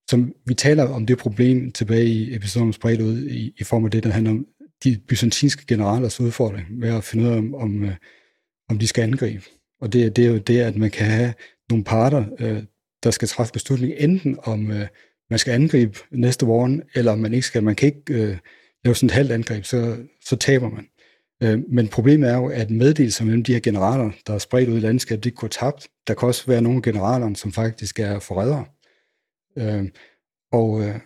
[0.09, 3.91] som vi taler om det problem tilbage i episoden spredt ud i, i form af
[3.91, 4.47] det, der handler om
[4.83, 7.95] de byzantinske generalers udfordring med at finde ud af, om, om, øh,
[8.69, 9.43] om de skal angribe.
[9.81, 11.33] Og det, det er jo det, at man kan have
[11.69, 12.63] nogle parter, øh,
[13.03, 14.87] der skal træffe beslutning enten om, øh,
[15.29, 17.63] man skal angribe næste morgen, eller man ikke skal.
[17.63, 18.37] Man kan ikke øh,
[18.83, 20.87] lave sådan et halvt angreb, så, så taber man.
[21.43, 24.77] Øh, men problemet er jo, at meddelelser mellem de her generaler, der er spredt ud
[24.77, 25.87] i landskabet, de går tabt.
[26.07, 28.65] Der kan også være nogle af generalerne, som faktisk er forrædere.
[29.57, 29.89] Øh,
[30.51, 30.99] og, øh,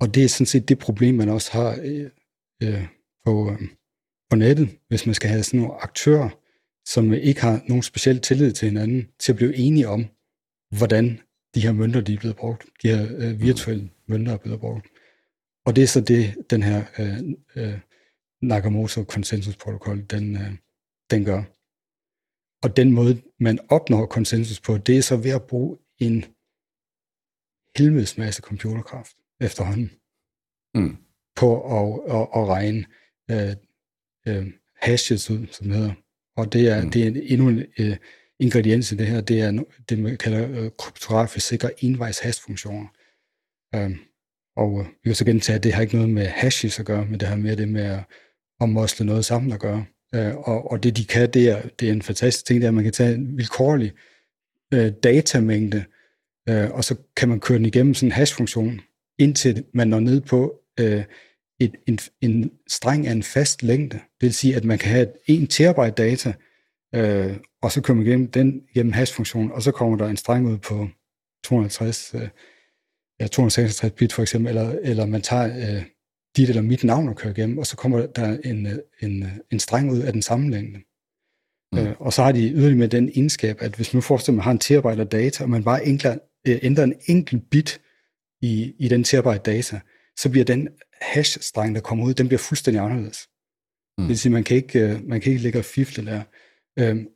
[0.00, 2.10] og det er sådan set det problem, man også har øh,
[2.62, 2.86] øh
[3.24, 3.58] på, øh,
[4.30, 6.28] på nettet, hvis man skal have sådan nogle aktører,
[6.84, 10.06] som ikke har nogen speciel tillid til hinanden, til at blive enige om,
[10.78, 11.20] hvordan
[11.54, 12.66] de her mønter, de er blevet brugt.
[12.82, 14.86] De her øh, virtuelle mønter er blevet brugt.
[15.64, 17.18] Og det er så det, den her øh,
[17.56, 17.78] øh,
[18.42, 20.52] Nakamoto konsensusprotokol, den, øh,
[21.10, 21.42] den gør.
[22.62, 26.24] Og den måde, man opnår konsensus på, det er så ved at bruge en
[27.76, 29.90] helvedes masse computerkraft efterhånden
[30.74, 30.96] mm.
[31.36, 32.84] på at, at, at regne
[33.30, 33.56] øh,
[34.28, 35.94] øh, hashes ud, som det hedder.
[36.36, 36.90] Og det er, mm.
[36.90, 37.96] det er endnu en, øh,
[38.40, 42.86] ingrediens i det her, det er det, man kalder øh, kryptografisk sikre envejs hashfunktioner.
[43.74, 43.98] Øhm,
[44.56, 47.06] og øh, vi kan så gentage, at det har ikke noget med hashes at gøre,
[47.06, 48.00] men det har mere det med at
[48.60, 49.84] ommosle noget sammen at gøre.
[50.16, 52.70] Uh, og, og det de kan, det er, det er en fantastisk ting, det er,
[52.70, 53.92] at man kan tage en vilkårlig
[54.74, 55.84] uh, datamængde,
[56.50, 58.80] uh, og så kan man køre den igennem sådan en hashfunktion,
[59.18, 61.02] indtil man når ned på uh,
[61.60, 63.96] et, en, en streng af en fast længde.
[63.96, 66.32] Det vil sige, at man kan have 1 terabyte data,
[66.94, 70.46] øh, og så kører man igennem den igennem hash-funktionen, og så kommer der en streng
[70.46, 70.88] ud på
[71.44, 72.28] 250, øh,
[73.20, 75.84] ja, 266 bit for eksempel, eller, eller man tager øh,
[76.36, 79.32] dit eller mit navn og kører igennem, og så kommer der en, øh, en, øh,
[79.50, 80.78] en streng ud af den samme længde.
[81.72, 81.78] Mm.
[81.78, 84.36] Øh, og så har de yderligere med den egenskab, at hvis man nu forestiller, at
[84.36, 87.80] man har en terabyte af data, og man bare enkler, øh, ændrer en enkelt bit
[88.42, 89.80] i, i den terabyte data,
[90.16, 90.68] så bliver den
[91.00, 93.28] hash-streng, der kommer ud, den bliver fuldstændig anderledes.
[93.98, 94.02] Mm.
[94.02, 96.22] Det vil sige, man kan ikke, man kan ikke lægge og fifle der.
[96.78, 97.08] Øhm,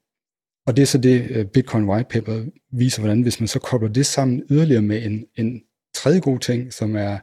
[0.67, 3.89] og det er så det, øh, Bitcoin White Paper viser, hvordan hvis man så kobler
[3.89, 5.63] det sammen yderligere med en, en
[5.95, 7.19] tredje god ting, som er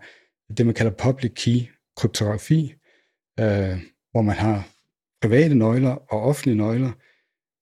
[0.58, 1.62] det, man kalder public key
[1.98, 2.74] kryptografi,
[3.40, 3.78] øh,
[4.12, 4.70] hvor man har
[5.22, 6.92] private nøgler og offentlige nøgler,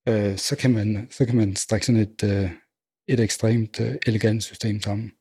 [0.09, 2.51] øh, så, kan man, så kan man strække sådan et, øh,
[3.07, 5.11] et ekstremt øh, elegant system sammen,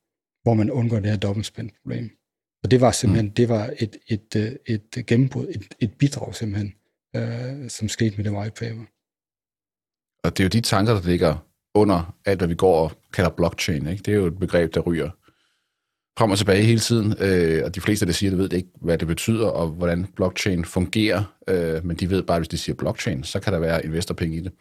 [0.42, 2.10] hvor man undgår det her dobbeltspændt problem.
[2.62, 3.34] Og det var simpelthen mm.
[3.34, 6.74] det var et, et, et, øh, et gennembrud, et, et bidrag simpelthen,
[7.16, 8.84] øh, som skete med det white paper.
[10.28, 11.36] Og det er jo de tanker, der ligger
[11.74, 13.86] under alt, hvad vi går og kalder blockchain.
[13.86, 14.02] Ikke?
[14.02, 15.10] Det er jo et begreb, der ryger
[16.18, 18.98] frem og tilbage hele tiden, øh, og de fleste, der siger det, ved ikke, hvad
[18.98, 22.76] det betyder, og hvordan blockchain fungerer, øh, men de ved bare, at hvis de siger
[22.76, 24.52] blockchain, så kan der være investorpenge i det.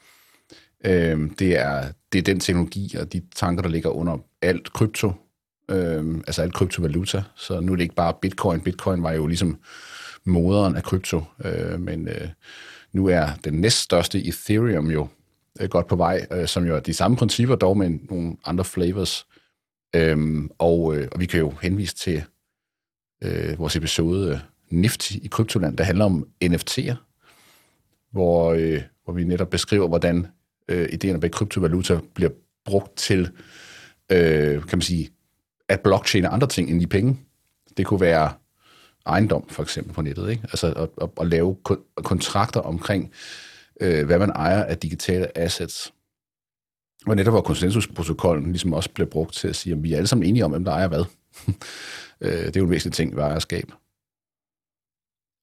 [0.85, 5.11] Øh, det, er, det er den teknologi og de tanker, der ligger under alt krypto,
[5.71, 8.61] øh, altså alt kryptovaluta, så nu er det ikke bare bitcoin.
[8.61, 9.57] Bitcoin var jo ligesom
[10.25, 12.27] moderen af krypto, øh, men øh,
[12.93, 15.07] nu er den næststørste Ethereum jo
[15.59, 18.65] øh, godt på vej, øh, som jo er de samme principper, dog med nogle andre
[18.65, 19.27] flavors.
[19.95, 22.23] Øhm, og, øh, og vi kan jo henvise til
[23.23, 24.39] øh, vores episode øh,
[24.69, 26.95] Nift i Kryptoland, der handler om NFT'er,
[28.11, 30.27] hvor, øh, hvor vi netop beskriver, hvordan
[30.67, 32.31] øh, idéerne bag kryptovaluta bliver
[32.65, 33.31] brugt til,
[34.11, 35.09] øh, kan man sige,
[35.69, 37.19] at blockchain og andre ting end i penge.
[37.77, 38.33] Det kunne være
[39.05, 40.43] ejendom, for eksempel på nettet, ikke?
[40.43, 41.57] Altså at, at, at lave
[41.95, 43.46] kontrakter omkring, øh,
[43.81, 45.93] øh, hvad man ejer af digitale assets.
[47.05, 50.07] Og netop hvor konsensusprotokollen ligesom også bliver brugt til at sige, at vi er alle
[50.07, 51.03] sammen enige om, hvem der ejer hvad.
[52.21, 53.71] Øh, det er jo en væsentlig ting ved ejerskab.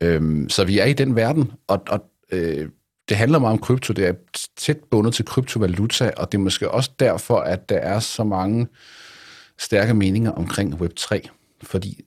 [0.02, 2.68] Øhm, så vi er i den verden, og, og øh,
[3.08, 3.92] det handler meget om krypto.
[3.92, 4.14] Det er
[4.56, 8.68] tæt bundet til kryptovaluta, og det er måske også derfor, at der er så mange
[9.58, 11.28] stærke meninger omkring Web3.
[11.62, 12.00] Fordi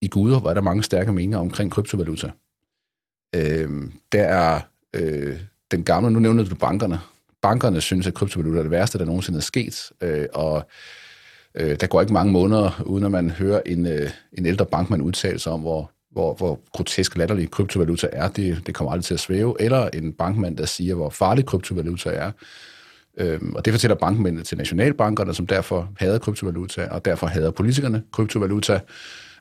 [0.00, 2.30] i Guder var der mange stærke meninger omkring kryptovaluta.
[3.34, 4.60] Øh, der er
[4.94, 5.40] øh,
[5.72, 7.00] den gamle, nu nævner du bankerne.
[7.42, 10.66] Bankerne synes, at kryptovaluta er det værste, der nogensinde er sket, øh, og
[11.54, 15.02] øh, der går ikke mange måneder, uden at man hører en, øh, en ældre bankmand
[15.02, 18.28] udtale sig om, hvor, hvor, hvor grotesk latterlig kryptovaluta er.
[18.28, 19.56] Det, det kommer aldrig til at svæve.
[19.60, 22.30] Eller en bankmand, der siger, hvor farlig kryptovaluta er.
[23.18, 28.02] Øhm, og det fortæller bankmændene til nationalbankerne, som derfor hader kryptovaluta, og derfor hader politikerne
[28.12, 28.80] kryptovaluta.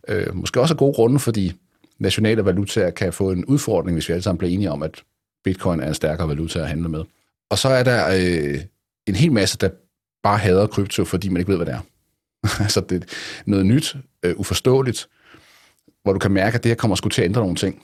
[0.08, 1.54] Øh, måske også af gode grunde, fordi
[2.00, 5.04] nationale valutaer kan få en udfordring, hvis vi alle sammen bliver enige om, at
[5.44, 7.04] bitcoin er en stærkere valuta at handle med.
[7.50, 8.60] Og så er der øh,
[9.08, 9.70] en hel masse, der
[10.24, 11.82] bare hader krypto, fordi man ikke ved, hvad det er.
[12.64, 13.08] altså det er
[13.46, 15.08] noget nyt, øh, uforståeligt,
[16.04, 17.84] hvor du kan mærke, at det her kommer sgu til at ændre nogle ting.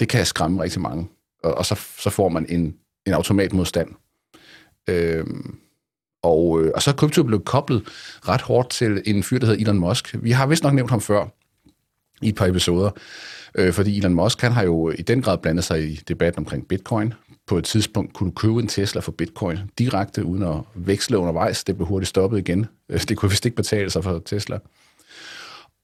[0.00, 1.08] Det kan skræmme rigtig mange.
[1.42, 3.88] Og, og så, så får man en, en automatmodstand.
[4.88, 5.26] Øh,
[6.22, 7.82] og, øh, og så er krypto blevet koblet
[8.28, 10.14] ret hårdt til en fyr, der hedder Elon Musk.
[10.22, 11.26] Vi har vist nok nævnt ham før
[12.22, 12.90] i et par episoder,
[13.56, 16.68] øh, fordi Elon Musk han har jo i den grad blandet sig i debatten omkring
[16.68, 17.14] bitcoin.
[17.46, 21.64] På et tidspunkt kunne du købe en Tesla for bitcoin direkte, uden at veksle undervejs.
[21.64, 22.66] Det blev hurtigt stoppet igen.
[22.88, 24.58] Øh, det kunne vist ikke betale sig for Tesla.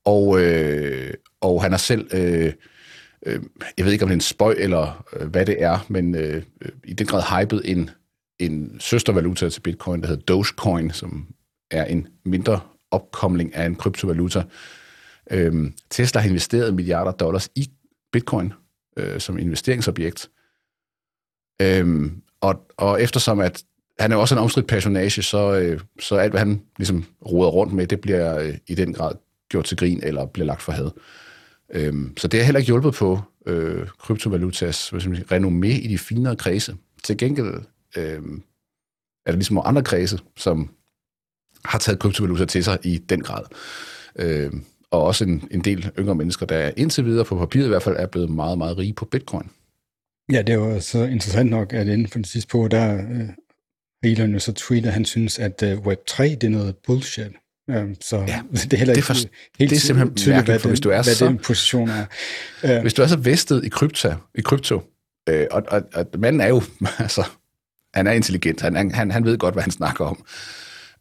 [0.04, 2.52] Og, øh, og han har selv, øh,
[3.26, 3.40] øh,
[3.78, 6.42] jeg ved ikke om det er en spøj eller øh, hvad det er, men øh,
[6.60, 7.90] øh i den grad hypet en,
[8.38, 11.26] en søstervaluta til bitcoin, der hedder Dogecoin, som
[11.70, 14.42] er en mindre opkomling af en kryptovaluta.
[15.30, 17.70] Øhm, Tesla har investeret milliarder dollars i
[18.12, 18.52] bitcoin
[18.96, 20.30] øh, som investeringsobjekt.
[21.62, 23.62] Øhm, og, og eftersom at
[23.98, 27.72] han er også en omstridt personage, så, øh, så alt, hvad han ligesom roder rundt
[27.72, 29.14] med, det bliver øh, i den grad
[29.48, 30.90] gjort til grin eller bliver lagt for had.
[31.70, 35.00] Øhm, så det har heller ikke hjulpet på øh, kryptovalutas hvad
[35.32, 36.76] renommé i de finere kredse.
[37.04, 37.54] Til gengæld
[37.96, 38.22] øh,
[39.26, 40.70] er der ligesom andre kredse, som
[41.64, 43.44] har taget kryptovaluta til sig i den grad.
[44.16, 44.52] Øh,
[44.92, 47.96] og også en, en del yngre mennesker, der indtil videre på papiret i hvert fald
[47.98, 49.50] er blevet meget, meget rige på bitcoin.
[50.32, 54.10] Ja, det er jo så interessant nok, at inden for det sidste på, der øh,
[54.10, 57.32] Elon jo så tweeter, at han synes, at øh, Web3 det er noget bullshit.
[57.70, 59.28] Øhm, så ja, det er heller ikke det er, for,
[59.58, 62.04] helt det er simpelthen tydeligt, hvad, den, hvis du er hvad så, den position er.
[62.64, 64.82] Øh, hvis du er så vestet i, krypto, i krypto,
[65.28, 66.62] øh, og, og, og manden er jo,
[66.98, 67.24] altså,
[67.94, 70.24] han er intelligent, han, han, han ved godt, hvad han snakker om.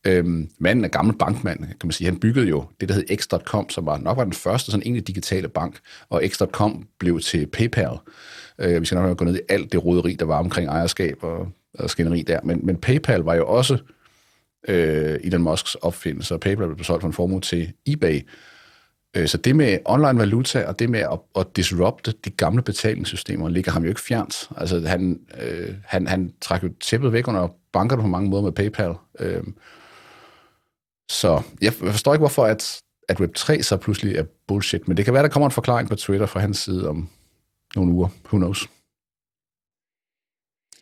[0.07, 2.05] Øhm, manden er gammel bankmand, kan man sige.
[2.05, 5.07] Han byggede jo det, der hed X.com, som var nok var den første sådan egentlig
[5.07, 7.97] digitale bank, og X.com blev til PayPal.
[8.59, 11.47] Øh, vi skal nok gå ned i alt det roderi, der var omkring ejerskab og,
[11.73, 12.39] og skænderi der.
[12.43, 13.77] Men, men PayPal var jo også
[14.67, 18.21] øh, Elon Musks opfindelse, og PayPal blev solgt for en formue til eBay.
[19.17, 23.49] Øh, så det med online valuta og det med at, at disrupte de gamle betalingssystemer
[23.49, 24.49] ligger ham jo ikke fjernt.
[24.57, 28.51] Altså han, øh, han, han trækker jo tæppet væk under bankerne på mange måder med
[28.51, 28.93] PayPal.
[29.19, 29.43] Øh,
[31.11, 35.13] så jeg forstår ikke, hvorfor at, at Web3 så pludselig er bullshit, men det kan
[35.13, 37.09] være, der kommer en forklaring på Twitter fra hans side om
[37.75, 38.07] nogle uger.
[38.25, 38.69] Who knows?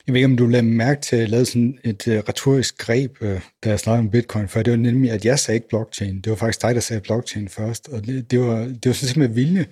[0.07, 2.77] Jeg ved ikke, om du lavede mærke til, at jeg lavede sådan et uh, retorisk
[2.77, 3.27] greb, uh,
[3.63, 6.21] da jeg snakkede om bitcoin, for det var nemlig, at jeg sagde ikke blockchain.
[6.21, 9.19] Det var faktisk dig, der sagde blockchain først, og det, det var, det var sådan
[9.19, 9.65] med vilje.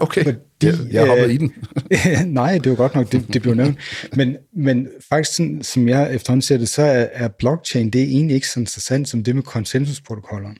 [0.00, 1.54] Okay, fordi, jeg, jeg har hoppet uh, i den.
[2.40, 3.78] nej, det var godt nok, det, det blev nævnt.
[4.16, 8.06] Men, men faktisk, sådan, som jeg efterhånden ser det, så er, er blockchain, det er
[8.06, 10.56] egentlig ikke så interessant som det med konsensusprotokollerne.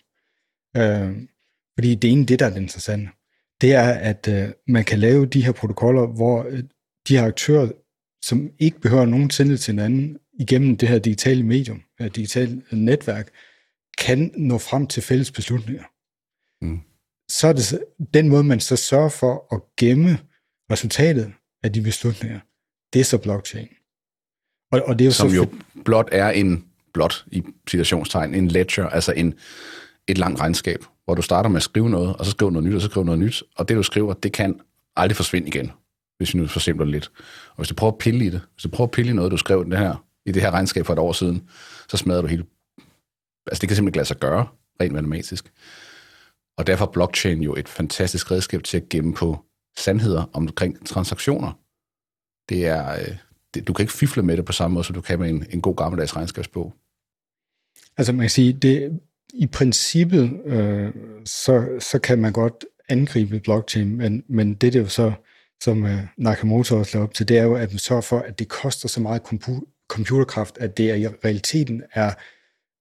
[0.78, 1.16] Uh,
[1.74, 3.08] fordi det er egentlig det, der er det interessante.
[3.60, 6.58] Det er, at uh, man kan lave de her protokoller, hvor uh,
[7.08, 7.68] de her aktører
[8.22, 13.30] som ikke behøver nogen tillid til hinanden igennem det her digitale medium, her digitale netværk,
[13.98, 15.84] kan nå frem til fælles beslutninger.
[16.62, 16.80] Mm.
[17.28, 17.84] Så er det
[18.14, 20.18] den måde, man så sørger for at gemme
[20.72, 22.40] resultatet af de beslutninger.
[22.92, 23.68] Det er så blockchain.
[24.72, 25.46] Og, og det er jo Som så jo
[25.84, 29.34] blot er en, blot i situationstegn, en ledger, altså en,
[30.08, 32.74] et langt regnskab, hvor du starter med at skrive noget, og så skriver noget nyt,
[32.74, 34.60] og så skriver noget nyt, og det du skriver, det kan
[34.96, 35.72] aldrig forsvinde igen
[36.16, 37.10] hvis vi nu forsimpler lidt.
[37.50, 39.32] Og hvis du prøver at pille i det, hvis du prøver at pille i noget,
[39.32, 41.48] du skrev den her i det her regnskab for et år siden,
[41.88, 42.44] så smadrer du hele...
[43.46, 44.46] Altså, det kan simpelthen ikke lade sig gøre,
[44.80, 45.52] rent matematisk.
[46.58, 49.44] Og derfor er blockchain jo et fantastisk redskab til at gemme på
[49.76, 51.52] sandheder omkring transaktioner.
[52.48, 53.16] Det er, øh,
[53.54, 55.46] det, du kan ikke fifle med det på samme måde, som du kan med en,
[55.50, 56.74] en god gammeldags regnskabsbog.
[57.96, 59.00] Altså man kan sige, det,
[59.34, 60.92] i princippet, øh,
[61.24, 65.12] så, så kan man godt angribe blockchain, men, men det, det er jo så,
[65.62, 68.48] som øh, Nakamoto også op til, det er jo, at man sørger for, at det
[68.48, 72.14] koster så meget kompu- computerkraft, at det er, i realiteten er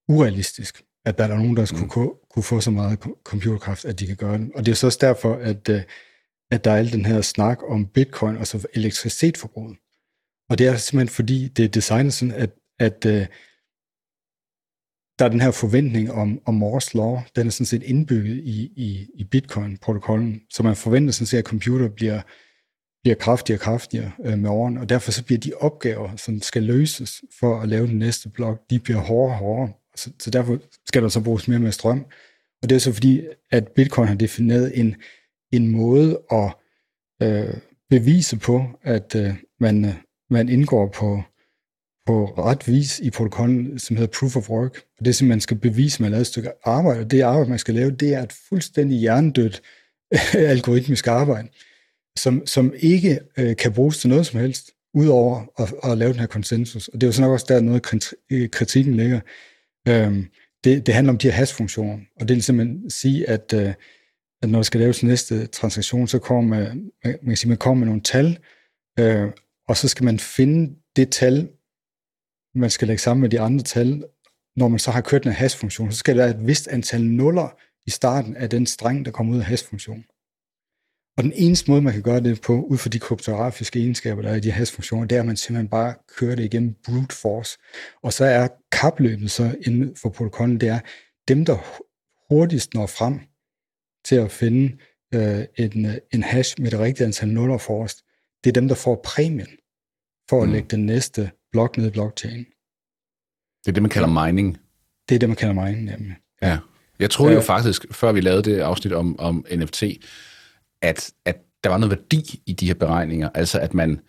[0.07, 1.89] urealistisk, at der er nogen, der skulle mm.
[1.89, 4.51] kunne, kunne få så meget computerkraft, at de kan gøre det.
[4.55, 5.81] Og det er så også derfor, at, øh,
[6.51, 9.77] at der er al den her snak om bitcoin, og så elektricitetsforbruget.
[10.49, 13.25] Og det er simpelthen fordi, det er designet sådan, at, at uh,
[15.19, 18.71] der er den her forventning om, om Moore's Law, den er sådan set indbygget i,
[18.75, 22.21] i, i Bitcoin-protokollen, så man forventer sådan set, at computer bliver,
[23.03, 26.63] bliver kraftigere og kraftigere uh, med årene, og derfor så bliver de opgaver, som skal
[26.63, 29.73] løses for at lave den næste blok, de bliver hårdere og hårdere.
[29.95, 32.05] Så, så derfor skal der så bruges mere med strøm.
[32.61, 34.95] Og det er så fordi, at Bitcoin har defineret en,
[35.51, 36.53] en måde at
[37.23, 37.57] øh,
[37.89, 39.93] bevise på, at øh, man, øh,
[40.29, 41.23] man indgår på,
[42.05, 44.77] på ret vis i protokollen, som hedder proof of work.
[44.77, 47.11] Og det er simpelthen, man skal bevise, at man har lavet et stykke arbejde, og
[47.11, 49.61] det arbejde, man skal lave, det er et fuldstændig hjernedødt
[50.53, 51.47] algoritmisk arbejde,
[52.17, 56.19] som, som ikke øh, kan bruges til noget som helst, udover at, at lave den
[56.19, 56.87] her konsensus.
[56.87, 59.19] Og det er jo sådan nok også der noget øh, kritikken ligger.
[59.87, 60.25] Øhm,
[60.63, 63.73] det, det handler om de her hash-funktioner, og det ligesom vil simpelthen sige, at, øh,
[64.41, 67.79] at når der skal laves næste transaktion, så kommer man, man, kan sige, man kommer
[67.79, 68.39] med nogle tal,
[68.99, 69.31] øh,
[69.67, 71.49] og så skal man finde det tal,
[72.55, 74.03] man skal lægge sammen med de andre tal,
[74.55, 77.57] når man så har kørt en hash-funktion, så skal der være et vist antal nuller
[77.87, 80.05] i starten af den streng, der kommer ud af hash-funktionen.
[81.17, 84.29] Og den eneste måde, man kan gøre det på, ud fra de kryptografiske egenskaber, der
[84.29, 87.57] er i de hash-funktioner, det er, at man simpelthen bare kører det igennem brute force.
[88.03, 90.79] Og så er kapløbet så inden for protokollen, det er
[91.27, 91.57] dem, der
[92.29, 93.19] hurtigst når frem
[94.05, 94.77] til at finde
[95.13, 98.03] øh, en, en hash med det rigtige antal nuller forrest,
[98.43, 99.47] det er dem, der får præmien
[100.29, 100.53] for at mm.
[100.53, 102.45] lægge den næste blok ned i blockchain.
[103.65, 104.57] Det er det, man kalder mining.
[105.09, 106.15] Det er det, man kalder mining, nemlig.
[106.41, 106.57] Ja.
[106.99, 109.83] Jeg troede jo faktisk, før vi lavede det afsnit om, om NFT,
[110.85, 113.29] at, at der var noget værdi i de her beregninger.
[113.33, 113.99] Altså, at man,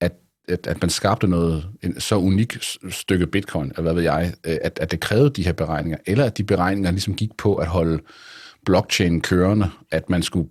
[0.00, 0.12] at,
[0.48, 2.56] at, at man skabte noget en så unik
[2.90, 6.24] stykke bitcoin, eller hvad ved jeg, øh, at, at det krævede de her beregninger, eller
[6.24, 8.02] at de beregninger ligesom gik på at holde
[8.64, 10.48] blockchain kørende, at man skulle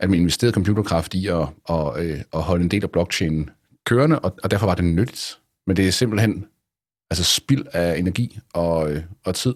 [0.00, 3.50] at man investerede computerkraft i at, at, øh, at holde en del af blockchain
[3.84, 5.38] kørende, og, og derfor var det nyttigt.
[5.66, 6.46] Men det er simpelthen
[7.10, 9.54] altså spild af energi og, øh, og tid.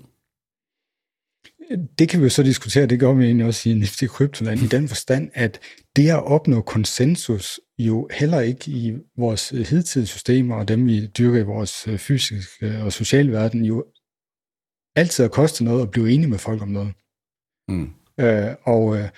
[1.98, 4.66] Det kan vi jo så diskutere, det gør vi egentlig også i Nifty Kryptoland, i
[4.66, 5.60] den forstand, at
[5.96, 11.40] det at opnå konsensus jo heller ikke i vores hidtidige systemer, og dem vi dyrker
[11.40, 13.84] i vores øh, fysiske og sociale verden, jo
[14.96, 16.92] altid har kostet noget at blive enige med folk om noget.
[17.68, 17.90] Mm.
[18.20, 19.08] Øh, og, øh,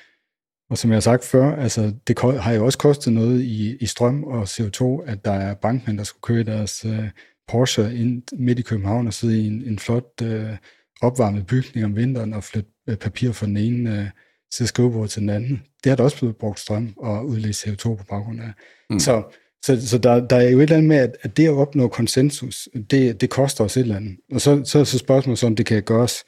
[0.70, 3.86] og som jeg har sagt før, altså, det har jo også kostet noget i, i
[3.86, 7.10] strøm og CO2, at der er bankmænd, der skulle køre deres øh,
[7.48, 10.56] Porsche ind midt i København og sidde i en, en flot øh,
[11.02, 14.06] opvarmet bygning om vinteren og flytte øh, papir fra den ene øh,
[14.52, 15.62] til skrivebordet til den anden.
[15.84, 18.52] Det har der også blevet brugt strøm og udledt CO2 på baggrund af.
[18.90, 18.98] Mm.
[18.98, 19.22] Så,
[19.64, 21.88] så, så der, der er jo et eller andet med, at, at det at opnå
[21.88, 24.16] konsensus, det, det koster os et eller andet.
[24.32, 26.24] Og så, så er så spørgsmålet, om det kan gøres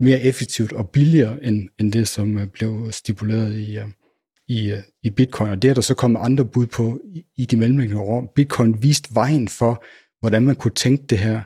[0.00, 3.88] mere effektivt og billigere end, end det, som øh, blev stipuleret i, øh,
[4.48, 5.50] i, i Bitcoin.
[5.50, 8.32] Og det er der så kommet andre bud på i, i de mellemliggende år.
[8.34, 9.84] Bitcoin viste vejen for,
[10.20, 11.40] hvordan man kunne tænke det her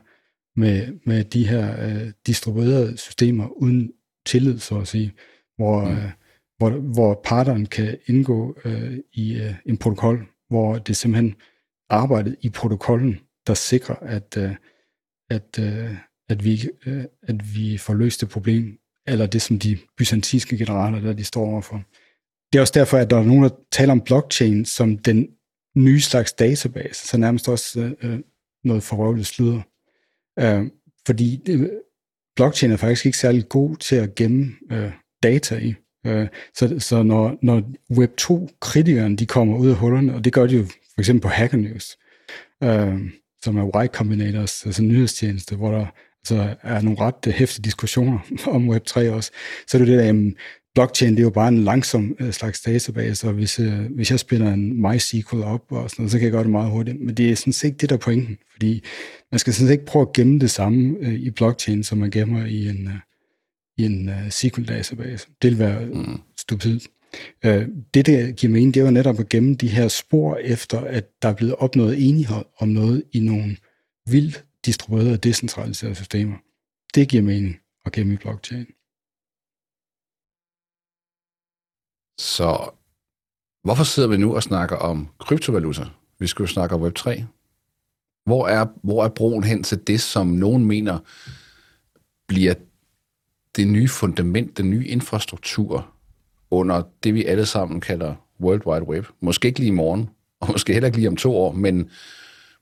[0.55, 3.91] med, med de her øh, distribuerede systemer uden
[4.25, 5.13] tillid, så at sige,
[5.55, 5.91] hvor, mm.
[5.91, 6.11] øh,
[6.57, 11.35] hvor, hvor parterne kan indgå øh, i øh, en protokol, hvor det simpelthen
[11.89, 14.55] arbejdet i protokollen, der sikrer, at, øh,
[15.29, 15.95] at, øh,
[16.29, 20.99] at, vi, øh, at vi får løst det problem, eller det, som de byzantinske generaler,
[20.99, 21.83] der de står overfor.
[22.53, 25.27] Det er også derfor, at der er nogen, der taler om blockchain som den
[25.77, 28.19] nye slags database, så nærmest også øh,
[28.63, 29.61] noget forrøvlet sludder.
[30.39, 30.65] Øh,
[31.05, 31.71] fordi det,
[32.35, 34.91] blockchain er faktisk ikke særlig god til at gemme øh,
[35.23, 35.75] data i.
[36.07, 36.27] Øh,
[36.57, 37.61] så, så når, når
[37.93, 41.57] Web2-kritikerne de kommer ud af hullerne, og det gør de jo for eksempel på Hacker
[41.57, 41.97] News,
[42.63, 43.11] øh,
[43.43, 45.85] som er Y Combinators, altså nyhedstjeneste, hvor der
[46.21, 48.19] altså, er nogle ret øh, hæftige diskussioner
[48.55, 49.31] om Web3 også,
[49.67, 50.35] så er det det der, jamen,
[50.79, 54.19] blockchain det er jo bare en langsom øh, slags database, og hvis, øh, hvis jeg
[54.19, 57.01] spiller en MySQL op, og sådan noget, så kan jeg gøre det meget hurtigt.
[57.01, 58.83] Men det er sådan set ikke det, der er pointen, fordi
[59.31, 62.11] man skal sådan set ikke prøve at gemme det samme øh, i blockchain, som man
[62.11, 62.93] gemmer i en, øh,
[63.77, 65.27] i en uh, SQL-database.
[65.41, 66.19] Det vil være mm.
[66.37, 66.79] stupid.
[67.45, 67.51] Uh,
[67.93, 71.05] det, der giver mening, det er jo netop at gemme de her spor efter, at
[71.21, 73.57] der er blevet opnået enighed om noget i nogle
[74.07, 76.35] vildt distribuerede og decentraliserede systemer.
[76.95, 77.55] Det giver mening
[77.85, 78.65] at gemme i blockchain.
[82.19, 82.69] Så
[83.63, 85.85] hvorfor sidder vi nu og snakker om kryptovaluta?
[86.19, 87.23] Vi skulle jo snakke om Web3.
[88.25, 90.99] Hvor er, hvor er broen hen til det, som nogen mener
[92.27, 92.53] bliver
[93.55, 95.93] det nye fundament, den nye infrastruktur
[96.51, 99.05] under det, vi alle sammen kalder World Wide Web?
[99.19, 100.09] Måske ikke lige i morgen,
[100.39, 101.89] og måske heller ikke lige om to år, men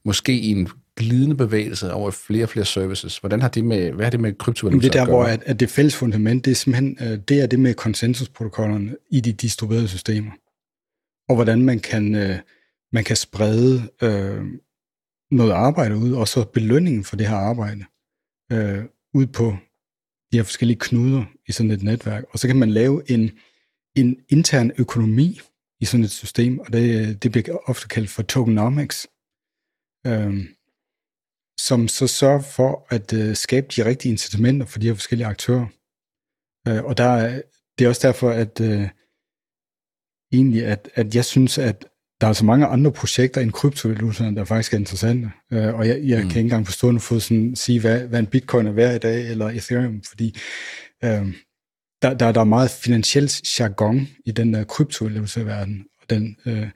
[0.04, 3.18] måske i en glidende bevægelse over flere og flere services.
[3.18, 5.60] Hvordan har det med, hvad har det med kryptovaluta Det er der, hvor at, at
[5.60, 9.88] det fælles fundament, det er simpelthen øh, det, er det med konsensusprotokollerne i de distribuerede
[9.88, 10.32] systemer.
[11.30, 12.40] Og hvordan man kan, øh,
[12.94, 14.46] man kan sprede øh,
[15.32, 17.86] noget arbejde ud, og så belønningen for det her arbejde
[18.52, 18.84] øh,
[19.14, 19.58] ud på
[20.32, 22.24] de her forskellige knuder i sådan et netværk.
[22.32, 23.32] Og så kan man lave en,
[23.96, 25.40] en intern økonomi
[25.80, 29.08] i sådan et system, og det, det bliver ofte kaldt for tokenomics,
[30.08, 30.46] øh,
[31.60, 35.66] som så sørger for at øh, skabe de rigtige incitamenter for de her forskellige aktører.
[36.68, 37.42] Øh, og der,
[37.78, 38.90] det er også derfor, at øh,
[40.32, 41.86] egentlig, at, at jeg synes, at
[42.22, 45.32] der er så mange andre projekter end kryptovalutaerne, der faktisk er interessante.
[45.54, 46.30] Øh, og jeg, jeg mm.
[46.30, 49.00] kan ikke engang på stående fod sådan sige, hvad, hvad en bitcoin er værd i
[49.00, 50.38] dag, eller Ethereum, fordi
[51.04, 51.34] øh,
[52.02, 56.70] der, der, der er meget finansielt jargon i den der kryptovaluta-verden, og den, øh,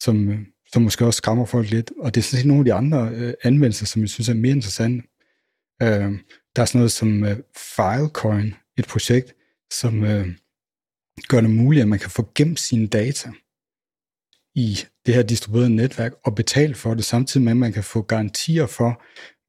[0.00, 1.92] som, som måske også skræmmer folk lidt.
[1.98, 4.34] Og det er sådan set nogle af de andre øh, anvendelser, som jeg synes er
[4.34, 5.08] mere interessante.
[5.82, 6.12] Øh,
[6.56, 9.34] der er sådan noget som øh, Filecoin, et projekt,
[9.72, 10.26] som øh,
[11.28, 13.30] gør det muligt, at man kan få gemt sine data
[14.54, 18.02] i det her distribuerede netværk og betale for det, samtidig med, at man kan få
[18.02, 19.02] garantier for,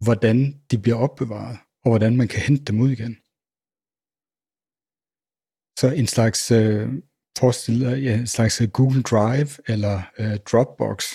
[0.04, 3.18] hvordan de bliver opbevaret, og hvordan man kan hente dem ud igen.
[5.80, 6.90] Så en slags, øh,
[7.40, 11.06] forestil ja, en slags Google Drive eller øh, Dropbox,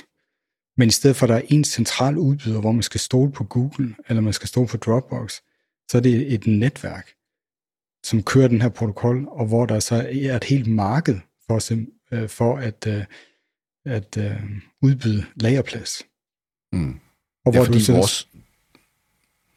[0.77, 3.45] men i stedet for, at der er en central udbyder, hvor man skal stole på
[3.45, 5.41] Google, eller man skal stole på Dropbox,
[5.91, 7.09] så er det et netværk,
[8.05, 11.73] som kører den her protokol, og hvor der så er et helt marked for,
[12.11, 13.05] øh, for at, øh,
[13.85, 14.43] at øh,
[14.83, 16.03] udbyde lagerplads.
[16.73, 17.01] Mm.
[17.45, 17.99] Og hvor ja, du synes...
[17.99, 18.29] vores...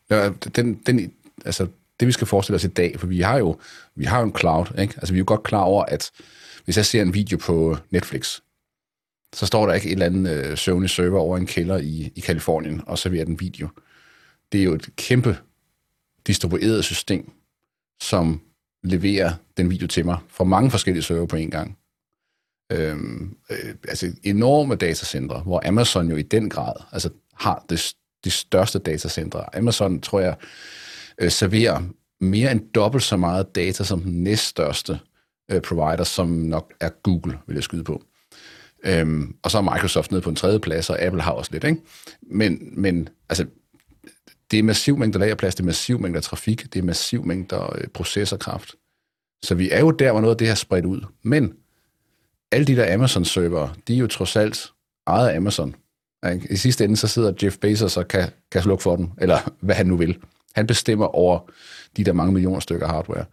[0.10, 1.14] Ja, den, den,
[1.46, 1.68] altså,
[2.00, 3.60] det vi skal forestille os i dag, for vi har jo,
[3.96, 4.94] vi har jo en cloud, ikke?
[4.98, 6.12] Altså vi er jo godt klar over, at
[6.68, 8.40] hvis jeg ser en video på Netflix,
[9.34, 12.20] så står der ikke et eller andet øh, søvnig server over en kælder i, i
[12.20, 13.68] Kalifornien og serverer den video.
[14.52, 15.38] Det er jo et kæmpe
[16.28, 17.32] distribueret system,
[18.02, 18.42] som
[18.84, 21.78] leverer den video til mig fra mange forskellige server på en gang.
[22.72, 28.32] Øhm, øh, altså enorme datacentre, hvor Amazon jo i den grad altså, har det, de
[28.32, 29.56] største datacentre.
[29.58, 30.36] Amazon, tror jeg,
[31.18, 31.84] øh, serverer
[32.20, 35.00] mere end dobbelt så meget data som den næststørste
[35.52, 38.04] øh, provider, som nok er Google, vil jeg skyde på.
[38.86, 41.64] Øhm, og så er Microsoft nede på en tredje plads, og Apple har også lidt,
[41.64, 41.82] ikke?
[42.22, 43.46] Men, men altså,
[44.52, 47.88] det er massiv mængder lagerplads, det er massiv mængder trafik, det er massiv mængder øh,
[47.88, 48.76] processorkraft.
[49.44, 51.02] Så vi er jo der, hvor noget af det her spredt ud.
[51.24, 51.54] Men
[52.52, 54.72] alle de der Amazon-servere, de er jo trods alt
[55.08, 55.76] ejet af Amazon.
[56.34, 56.48] Ikke?
[56.50, 59.76] I sidste ende, så sidder Jeff Bezos og kan, kan slukke for dem, eller hvad
[59.76, 60.18] han nu vil.
[60.56, 61.40] Han bestemmer over
[61.98, 63.26] de der mange millioner stykker hardware.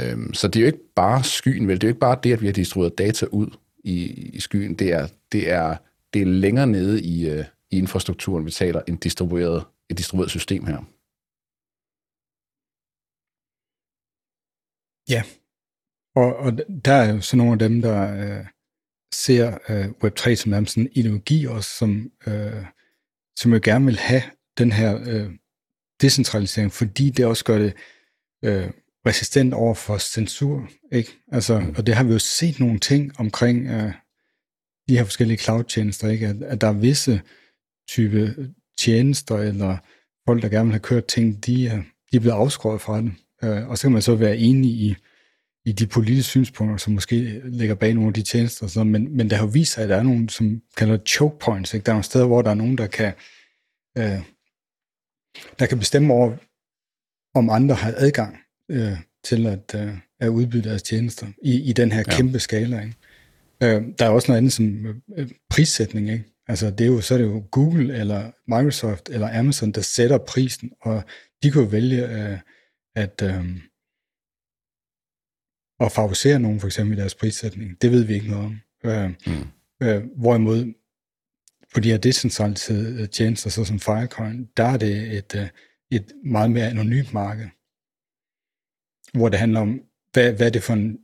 [0.00, 1.76] Øhm, så det er jo ikke bare skyen, vel?
[1.80, 4.04] Det er jo ikke bare det, at vi har distribueret data ud i,
[4.36, 4.74] i skyen.
[4.74, 5.76] Det er, det, er,
[6.14, 10.66] det er længere nede i, øh, i infrastrukturen, vi taler en distribueret, et distribueret system
[10.66, 10.78] her.
[15.08, 15.22] Ja,
[16.14, 16.52] og, og
[16.84, 18.46] der er jo så nogle af dem, der øh,
[19.12, 22.64] ser øh, Web3 som nærmest en ideologi også, som, øh,
[23.36, 24.22] som jo gerne vil have
[24.58, 25.30] den her øh,
[26.00, 27.74] decentralisering, fordi det også gør det
[28.44, 28.70] øh,
[29.06, 30.68] resistent over for censur.
[30.92, 31.10] Ikke?
[31.32, 31.74] Altså, mm.
[31.76, 33.92] og det har vi jo set nogle ting omkring øh,
[34.88, 36.26] de her forskellige cloud-tjenester, ikke?
[36.26, 37.22] At, at der er visse
[37.88, 39.76] type tjenester, eller
[40.26, 43.12] folk, der gerne vil have kørt ting, de, de er blevet afskåret fra det.
[43.44, 44.96] Øh, og så kan man så være enig i,
[45.64, 48.66] i de politiske synspunkter, som måske ligger bag nogle af de tjenester.
[48.66, 51.74] Så, men, men der har vist sig, at der er nogle, som kalder choke points.
[51.74, 51.84] Ikke?
[51.84, 53.12] Der er nogle steder, hvor der er nogen, der kan,
[53.98, 54.20] øh,
[55.58, 56.36] der kan bestemme over,
[57.34, 61.92] om andre har adgang øh, til at, øh, at udbyde deres tjenester i, i den
[61.92, 62.16] her ja.
[62.16, 62.80] kæmpe skala.
[62.80, 62.96] Ikke?
[63.62, 64.86] Øh, der er også noget andet som
[65.16, 66.10] øh, prissætning.
[66.10, 66.24] Ikke?
[66.48, 70.18] Altså, det er jo, så er det jo Google eller Microsoft eller Amazon, der sætter
[70.18, 71.02] prisen, og
[71.42, 72.38] de kan jo vælge øh,
[72.96, 73.22] at...
[73.22, 73.44] Øh,
[75.80, 77.82] at favorisere nogen for eksempel i deres prissætning.
[77.82, 78.60] Det ved vi ikke noget om.
[78.84, 79.86] Øh, mm.
[79.86, 80.74] øh, hvorimod
[81.74, 85.48] på de her decentraliserede tjenester, såsom Filecoin, der er det et, øh,
[85.90, 87.46] et meget mere anonymt marked,
[89.14, 89.80] hvor det handler om,
[90.12, 90.98] hvad, hvad er det for en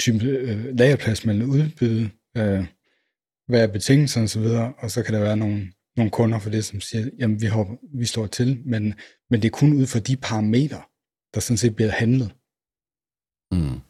[0.00, 2.66] type øh, lagerplads, man vil udbyde, øh,
[3.46, 6.80] hvad er betingelserne osv., og så kan der være nogle, nogle kunder for det, som
[6.80, 8.94] siger, jamen vi, hopper, vi slår til, men,
[9.30, 10.82] men det er kun ud fra de parametre,
[11.34, 12.30] der sådan set bliver handlet.
[13.52, 13.80] Mm.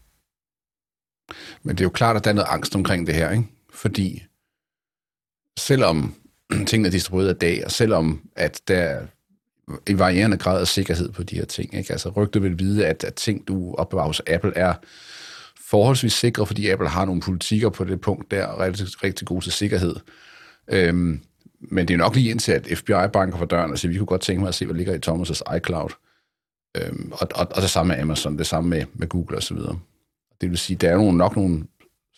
[1.63, 3.45] Men det er jo klart, at der er noget angst omkring det her, ikke?
[3.73, 4.23] Fordi
[5.59, 6.15] selvom
[6.67, 9.07] tingene er distribueret af dag, og selvom at der
[9.87, 11.93] i varierende grad af sikkerhed på de her ting, ikke?
[11.93, 14.75] Altså rygter vil vide, at, at ting, du opbevarer hos Apple, er
[15.71, 19.43] forholdsvis sikre, fordi Apple har nogle politikker på det punkt der, og rigtig, rigtig god
[19.43, 19.97] til sikkerhed.
[20.69, 21.21] Øhm,
[21.61, 24.07] men det er nok lige indtil, at FBI banker for døren og siger, vi kunne
[24.07, 25.91] godt tænke mig at se, hvad ligger i Thomas' iCloud.
[26.77, 29.57] Øhm, og, og, og det samme med Amazon, det samme med, med Google osv.
[30.41, 31.65] Det vil sige, der er nogle, nok nogle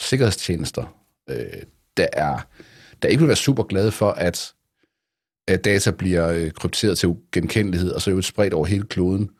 [0.01, 0.97] sikkerhedstjenester,
[1.31, 1.63] øh,
[1.97, 2.39] der, er,
[3.03, 4.53] der ikke vil være super glade for, at,
[5.53, 9.31] at data bliver øh, krypteret til genkendelighed, og så er det spredt over hele kloden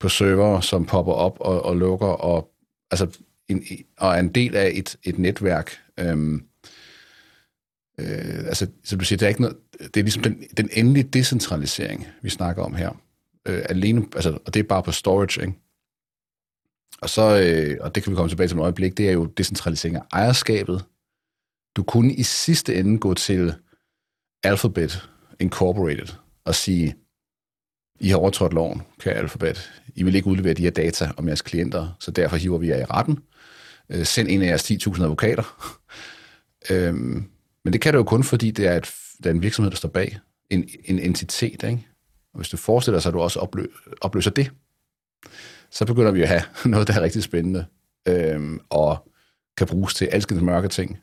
[0.00, 2.50] på server, som popper op og, og lukker, og,
[2.90, 3.18] altså,
[3.48, 3.62] en,
[3.98, 5.78] og er en del af et, et netværk.
[6.00, 6.34] Øhm,
[7.98, 11.04] øh, altså, som du siger, det er, ikke noget, det er ligesom den, den endelige
[11.04, 13.02] decentralisering, vi snakker om her.
[13.48, 15.54] Øh, alene, altså, og det er bare på storage, ikke?
[17.02, 19.26] Og så, øh, og det kan vi komme tilbage til et øjeblik, det er jo
[19.26, 20.84] decentralisering af ejerskabet.
[21.76, 23.54] Du kunne i sidste ende gå til
[24.42, 25.08] Alphabet
[25.40, 26.14] Incorporated
[26.44, 26.96] og sige,
[28.00, 29.72] I har overtrådt loven, kære alfabet.
[29.94, 32.76] I vil ikke udlevere de her data om jeres klienter, så derfor hiver vi jer
[32.76, 33.18] i retten.
[33.90, 35.74] Øh, send en af jeres 10.000 advokater.
[36.70, 37.30] øhm,
[37.64, 39.76] men det kan du jo kun, fordi det er, et, det er en virksomhed, der
[39.76, 40.18] står bag.
[40.50, 41.86] En, en entitet, ikke?
[42.32, 43.66] Og hvis du forestiller sig, at du også oplø,
[44.00, 44.50] opløser det,
[45.70, 47.66] så begynder vi at have noget, der er rigtig spændende,
[48.08, 49.08] øhm, og
[49.56, 50.98] kan bruges til alskens mørke ting,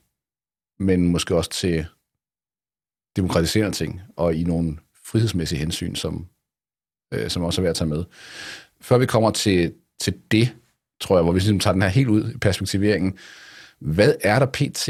[0.80, 1.86] men måske også til
[3.16, 6.28] demokratiserende ting, og i nogle frihedsmæssige hensyn, som,
[7.14, 8.04] øh, som også er værd at tage med.
[8.82, 10.56] Før vi kommer til, til det,
[11.02, 13.18] tror jeg, hvor vi ligesom tager den her helt ud i perspektiveringen,
[13.80, 14.90] hvad er der pt?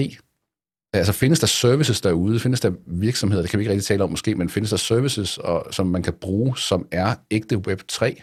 [0.94, 2.40] Altså findes der services derude?
[2.40, 5.38] Findes der virksomheder, det kan vi ikke rigtig tale om måske, men findes der services,
[5.38, 8.22] og, som man kan bruge, som er ægte Web 3?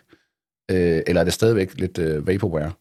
[0.70, 2.72] Øh, eller er det stadigvæk lidt øh, vaporware?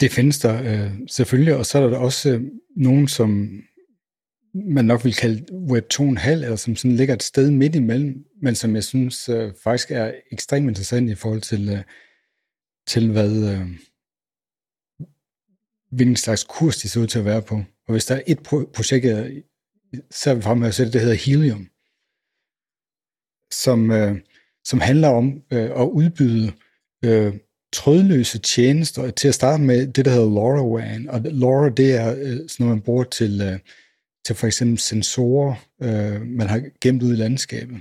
[0.00, 2.42] Det findes der øh, selvfølgelig, og så er der også øh,
[2.76, 3.62] nogen, som
[4.54, 8.54] man nok vil kalde Web 2.5, eller som sådan ligger et sted midt imellem, men
[8.54, 11.82] som jeg synes øh, faktisk er ekstremt interessant i forhold til, øh,
[12.86, 13.66] til hvad, øh,
[15.90, 17.54] hvilken slags kurs de ser ud til at være på.
[17.86, 19.42] Og hvis der er et pro- projekt, jeg
[20.10, 21.68] ser frem med, så det, det hedder Helium,
[23.52, 24.16] som, øh,
[24.64, 26.52] som handler om øh, at udbyde
[27.04, 27.34] øh,
[27.72, 31.08] trådløse tjenester til at starte med det, der hedder LoRaWAN.
[31.08, 33.58] Og LoRa, det er øh, sådan noget, man bruger til, øh,
[34.26, 37.76] til for eksempel sensorer, øh, man har gemt ud i landskabet.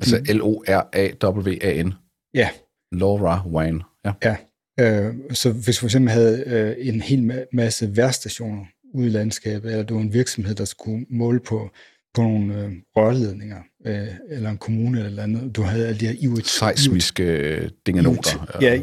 [0.00, 1.94] Altså L-O-R-A-W-A-N?
[2.34, 2.50] Ja.
[2.92, 4.12] LoRaWAN, ja.
[4.24, 4.36] Ja,
[4.80, 8.64] øh, så hvis for eksempel havde øh, en hel masse værstationer
[8.94, 11.70] ude i landskabet, eller det var en virksomhed, der skulle måle på,
[12.14, 15.56] på nogle øh, rørledninger, øh, eller en kommune eller, eller andet.
[15.56, 16.46] Du havde alle de her IoT...
[16.46, 18.58] Seismiske dingenoter.
[18.60, 18.80] Ja,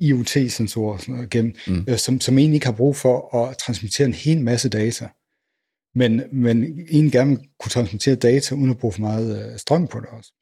[0.00, 1.84] IoT-sensorer og sådan noget, gennem, mm.
[1.88, 5.08] øh, som, som egentlig ikke har brug for at transmittere en hel masse data.
[5.94, 10.00] Men, men egentlig gerne kunne transmittere data, uden at bruge for meget øh, strøm på
[10.00, 10.32] det også.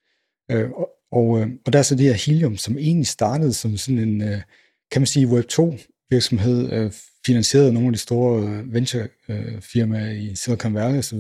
[0.50, 3.76] Øh, og, og, øh, og der er så det her Helium, som egentlig startede som
[3.76, 4.40] sådan en, øh,
[4.92, 5.76] kan man sige, Web 2
[6.10, 6.92] virksomhed, øh,
[7.26, 11.18] finansieret af nogle af de store øh, venturefirmaer i Silicon Valley osv.,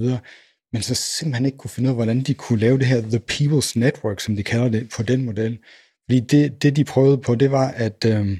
[0.72, 3.20] men så simpelthen ikke kunne finde ud af, hvordan de kunne lave det her The
[3.30, 5.58] People's Network, som de kalder det, på den model.
[6.06, 8.38] Fordi det, det de prøvede på, det var at, øh,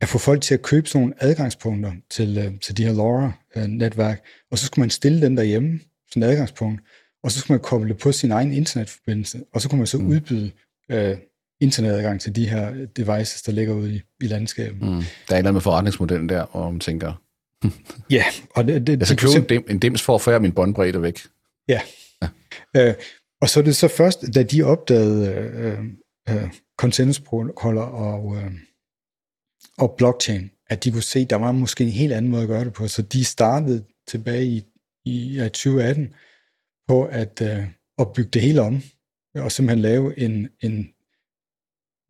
[0.00, 4.24] at få folk til at købe sådan nogle adgangspunkter til, øh, til de her LoRa-netværk,
[4.50, 5.80] og så skulle man stille den derhjemme,
[6.10, 6.80] sådan et adgangspunkt,
[7.22, 9.98] og så skulle man koble det på sin egen internetforbindelse, og så kunne man så
[9.98, 10.06] mm.
[10.06, 10.50] udbyde
[10.90, 11.16] øh,
[11.60, 14.82] internetadgang til de her devices, der ligger ude i, i landskabet.
[14.82, 14.88] Mm.
[14.88, 17.22] Der er et eller andet med forretningsmodellen der, hvor man tænker...
[18.10, 18.86] ja, og det...
[18.86, 21.20] det skal købe en, dim, en dims for at føre min båndbredde væk.
[21.68, 21.80] Ja.
[22.22, 22.28] ja.
[22.76, 22.94] Øh,
[23.40, 25.84] og så er det så først, da de opdagede øh,
[26.28, 28.52] øh, konsensusprotokoller og, øh,
[29.78, 32.48] og blockchain, at de kunne se, at der var måske en helt anden måde at
[32.48, 32.88] gøre det på.
[32.88, 34.64] Så de startede tilbage i,
[35.04, 36.14] i 2018
[36.88, 37.64] på at, øh,
[37.98, 38.82] at bygge det hele om,
[39.34, 40.94] og simpelthen lave en, en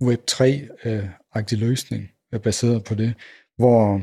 [0.02, 2.11] Web3-agtig øh, løsning
[2.42, 3.14] baseret på det,
[3.56, 4.02] hvor,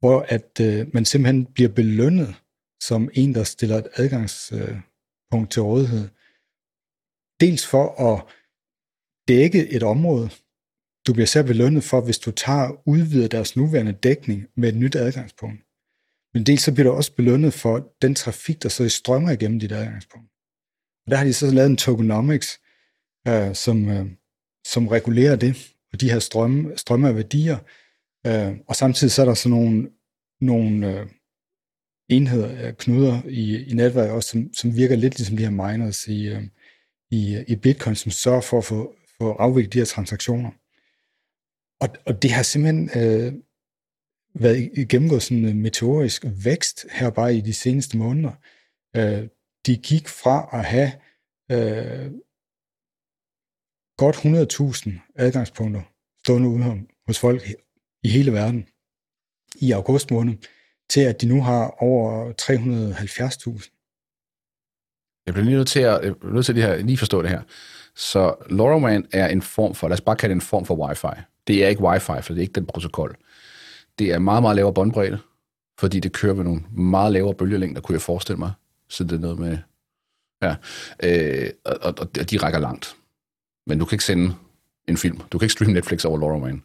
[0.00, 2.34] hvor at øh, man simpelthen bliver belønnet
[2.80, 6.08] som en, der stiller et adgangspunkt til rådighed.
[7.40, 8.24] Dels for at
[9.28, 10.30] dække et område.
[11.06, 14.96] Du bliver selv belønnet for, hvis du tager udvider deres nuværende dækning med et nyt
[14.96, 15.60] adgangspunkt.
[16.34, 19.72] Men dels så bliver du også belønnet for den trafik, der så strømmer igennem dit
[19.72, 20.30] adgangspunkt.
[21.04, 22.60] Og der har de så lavet en tokenomics,
[23.28, 24.06] øh, som, øh,
[24.66, 27.58] som regulerer det, og de her strømme, strømme af værdier.
[28.26, 29.90] Øh, og samtidig så er der sådan nogle
[30.40, 31.06] nogle øh,
[32.10, 36.06] enheder af knuder i, i netværket, også, som, som virker lidt ligesom de her miners
[36.06, 36.42] i, øh,
[37.10, 40.50] i, i Bitcoin, som sørger for at få, få afviklet de her transaktioner.
[41.80, 43.32] Og, og det har simpelthen øh,
[44.34, 48.32] været gennemgået sådan en meteorisk vækst her bare i de seneste måneder.
[48.96, 49.28] Øh,
[49.66, 50.92] de gik fra at have
[51.52, 52.10] øh,
[53.96, 55.82] godt 100.000 adgangspunkter
[56.24, 57.42] stående ude hos folk
[58.02, 58.66] i hele verden
[59.54, 60.36] i august måned,
[60.90, 63.76] til at de nu har over 370.000.
[65.26, 67.42] Jeg bliver lige nødt til at, jeg nødt til at lige, lige forstå det her.
[67.94, 71.22] Så LoRaWAN er en form for, lad os bare kalde det en form for wifi.
[71.46, 73.16] Det er ikke wifi, for det er ikke den protokol.
[73.98, 75.18] Det er meget, meget lavere båndbredde,
[75.78, 78.52] fordi det kører med nogle meget lavere bølgelængder, kunne jeg forestille mig.
[78.88, 79.58] Så det er noget med,
[80.42, 80.54] ja,
[81.02, 82.96] øh, og, og, og de rækker langt.
[83.66, 84.34] Men du kan ikke sende
[84.88, 85.20] en film.
[85.32, 86.62] Du kan ikke streame Netflix over LoRaWAN.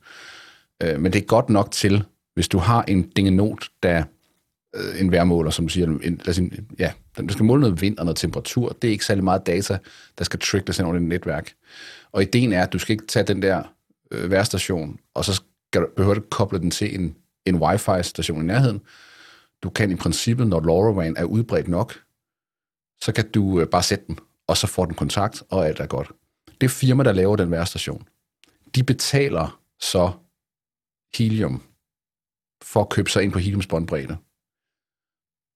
[0.84, 2.04] Øh, men det er godt nok til,
[2.34, 4.04] hvis du har en dingenot, der
[4.76, 6.50] Øh, en værmåler, som du siger, en, lad
[6.80, 8.70] ja, den skal måle noget vind og noget temperatur.
[8.70, 9.78] Det er ikke særlig meget data,
[10.18, 11.54] der skal trickles ind over dit netværk.
[12.12, 13.64] Og ideen er, at du skal ikke tage den der
[14.12, 17.16] øh, værstation, og så skal du, behøver du koble den til en,
[17.46, 18.82] en wifi-station i nærheden.
[19.64, 21.94] Du kan i princippet, når LoRaWAN er udbredt nok,
[23.02, 25.86] så kan du øh, bare sætte den, og så får den kontakt, og alt er
[25.86, 26.12] godt.
[26.62, 28.08] Det firma, der laver den værstation,
[28.76, 30.12] de betaler så
[31.18, 31.62] helium
[32.64, 34.18] for at købe sig ind på heliums båndbredde.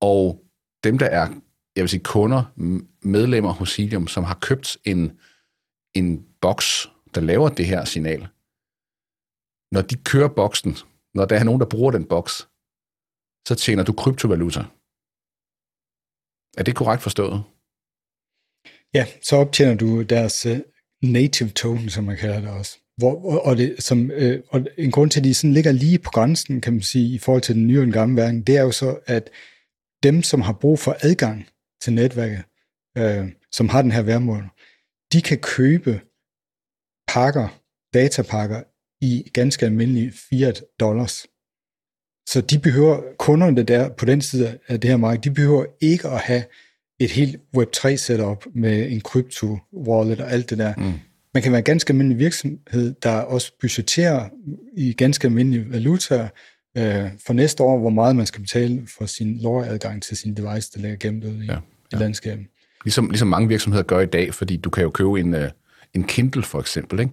[0.01, 0.45] Og
[0.83, 1.27] dem, der er
[1.75, 2.43] jeg vil sige, kunder,
[3.01, 5.19] medlemmer hos Helium, som har købt en,
[5.95, 8.27] en boks, der laver det her signal,
[9.71, 10.75] når de kører boksen,
[11.13, 12.33] når der er nogen, der bruger den boks,
[13.47, 14.59] så tjener du kryptovaluta.
[16.57, 17.43] Er det korrekt forstået?
[18.93, 20.57] Ja, så optjener du deres uh,
[21.01, 22.77] native token, som man kalder det også.
[22.97, 26.11] Hvor, og, det, som, øh, og en grund til, at de sådan ligger lige på
[26.11, 28.61] grænsen, kan man sige, i forhold til den nye og den gamle verden, det er
[28.61, 29.29] jo så, at
[30.03, 31.47] dem, som har brug for adgang
[31.81, 32.43] til netværket,
[32.99, 34.49] uh, som har den her værmål,
[35.13, 36.01] de kan købe
[37.07, 37.61] pakker,
[37.93, 38.63] datapakker
[39.01, 41.27] i ganske almindelige fiat dollars.
[42.29, 46.07] Så de behøver, kunderne der på den side af det her marked, de behøver ikke
[46.07, 46.43] at have
[46.99, 50.73] et helt Web3 setup med en krypto wallet og alt det der.
[50.77, 50.93] Mm.
[51.33, 54.29] Man kan være en ganske almindelig virksomhed, der også budgetterer
[54.77, 56.27] i ganske almindelige valutaer
[56.77, 60.71] øh, for næste år, hvor meget man skal betale for sin LoRa-adgang til sin device,
[60.75, 61.97] der ligger gemt ud i, ja, ja.
[61.97, 62.45] i landskabet.
[62.83, 65.41] Ligesom, ligesom mange virksomheder gør i dag, fordi du kan jo købe en, uh,
[65.93, 66.99] en Kindle for eksempel.
[66.99, 67.11] Ikke?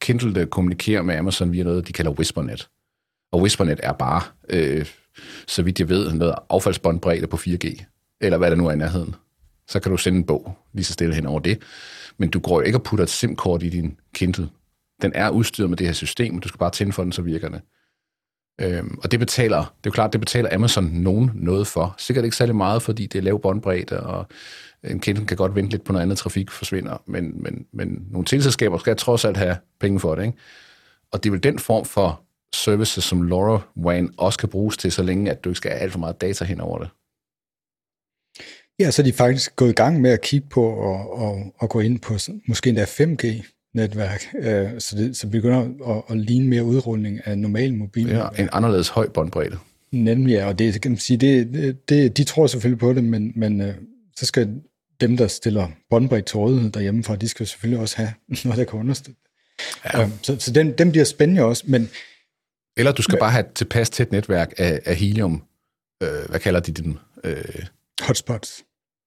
[0.00, 2.68] Kindle der kommunikerer med Amazon via noget, de kalder Whispernet.
[3.32, 4.86] Og Whispernet er bare, øh,
[5.46, 7.84] så vidt jeg ved, noget affaldsbåndbredde på 4G,
[8.20, 9.14] eller hvad der nu er i nærheden.
[9.68, 11.62] Så kan du sende en bog lige så stille hen over det.
[12.18, 14.48] Men du går jo ikke og putter et SIM-kort i din Kindle.
[15.02, 17.48] Den er udstyret med det her system, du skal bare tænde for den, så virker
[17.48, 17.60] det.
[18.60, 21.94] Øhm, og det betaler, det er jo klart, det betaler Amazon nogen noget for.
[21.98, 24.26] Sikkert ikke særlig meget, fordi det er lav båndbredde, og
[24.84, 28.24] en kendt kan godt vente lidt på noget andet trafik forsvinder, men, men, men nogle
[28.24, 30.24] tilselskaber skal trods alt have penge for det.
[30.24, 30.38] Ikke?
[31.12, 32.22] Og det er vel den form for
[32.54, 35.92] services, som LoRaWAN også kan bruges til, så længe at du ikke skal have alt
[35.92, 36.88] for meget data hen over det.
[38.78, 41.70] Ja, så er de faktisk gået i gang med at kigge på og, og, og
[41.70, 42.14] gå ind på
[42.48, 42.84] måske endda
[43.74, 45.60] 5G-netværk, øh, så det så begynder
[45.96, 48.08] at, at ligne mere udrulning af normal mobil.
[48.08, 49.58] Ja, en anderledes høj båndbredde.
[49.92, 53.32] Nemlig, ja, og det kan man sige, det, det, de tror selvfølgelig på det, men,
[53.36, 53.74] men øh,
[54.16, 54.60] så skal
[55.00, 58.12] dem, der stiller båndbredt til rådighed derhjemmefra, de skal selvfølgelig også have
[58.44, 59.20] noget, der kan understøtte.
[59.84, 60.02] Ja.
[60.02, 61.90] Øh, så så den, den bliver spændende også, men...
[62.76, 65.42] Eller du skal men, bare have tilpas tæt netværk af, af helium.
[66.02, 66.98] Øh, hvad kalder de dem?
[67.24, 67.66] Øh,
[68.00, 68.63] hotspots.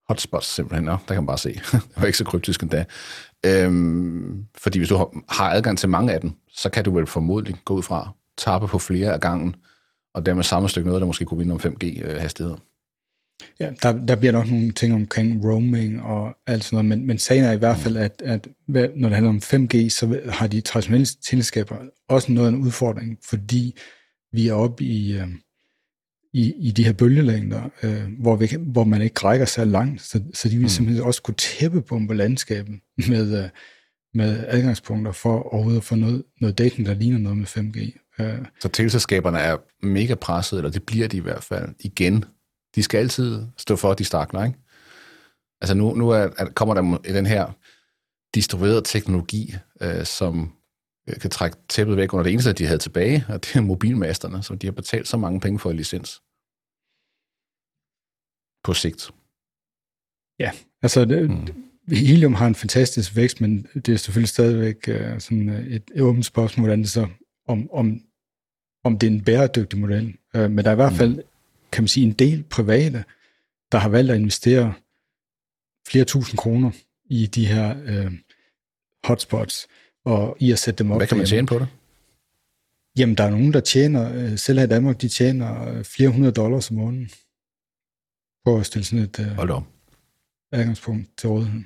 [0.09, 1.53] Hotspots simpelthen, Nå, der kan man bare se.
[1.71, 2.85] det var ikke så kryptisk endda.
[3.45, 7.55] Øhm, fordi hvis du har adgang til mange af dem, så kan du vel formodentlig
[7.65, 9.55] gå ud fra, tappe på flere af gangen,
[10.13, 12.55] og dermed samme stykke noget, der måske kunne vinde om 5G-hastigheder.
[12.55, 17.07] Øh, ja, der, der bliver nok nogle ting omkring roaming og alt sådan noget, men,
[17.07, 20.47] men sagen er i hvert fald, at, at når det handler om 5G, så har
[20.47, 21.75] de traditionelle teleskaber
[22.09, 23.77] også noget af en udfordring, fordi
[24.31, 25.27] vi er oppe i, øh,
[26.33, 30.23] i, i de her bølgelængder, øh, hvor, vi, hvor man ikke rækker så langt, så,
[30.33, 30.69] så de vil mm.
[30.69, 33.49] simpelthen også kunne tæppebombe landskabet med, øh,
[34.13, 38.07] med adgangspunkter for overhovedet at få noget, noget data, der ligner noget med 5G.
[38.23, 38.45] Øh.
[38.59, 42.25] Så teleselskaberne er mega presset, eller det bliver de i hvert fald igen
[42.75, 44.59] de skal altid stå for, at de stakler, ikke?
[45.61, 47.51] Altså nu, nu er, er, kommer der den her
[48.35, 50.53] distribuerede teknologi, øh, som
[51.21, 54.59] kan trække tæppet væk under det eneste, de havde tilbage, og det er mobilmasterne, som
[54.59, 56.21] de har betalt så mange penge for i licens.
[58.63, 59.11] På sigt.
[60.39, 60.51] Ja,
[60.81, 61.95] altså det, mm.
[61.95, 66.25] Helium har en fantastisk vækst, men det er selvfølgelig stadigvæk uh, sådan et, et åbent
[66.25, 67.07] spørgsmål, hvordan det så,
[67.47, 68.01] om, om,
[68.83, 70.17] om det er en bæredygtig model.
[70.35, 71.23] Øh, men der er i hvert fald,
[71.71, 73.03] kan man sige, en del private,
[73.71, 74.73] der har valgt at investere
[75.87, 76.71] flere tusind kroner
[77.05, 78.11] i de her øh,
[79.03, 79.67] hotspots,
[80.07, 80.99] og i at sætte dem op.
[80.99, 81.67] Hvad kan man tjene på det?
[82.99, 86.09] Jamen, der er nogen, der tjener, øh, selv her i Danmark, de tjener øh, flere
[86.09, 87.09] hundrede dollars om måneden
[88.45, 89.63] på at stille sådan et øh, Hold op.
[90.51, 91.61] adgangspunkt til rådighed.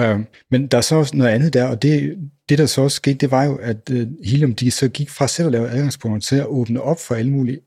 [0.00, 2.96] Øh, men der er så også noget andet der, og det, det der så også
[2.96, 6.20] skete, det var jo, at øh, Helium, de så gik fra selv at lave adgangspunkter
[6.28, 7.60] til at åbne op for alle mulige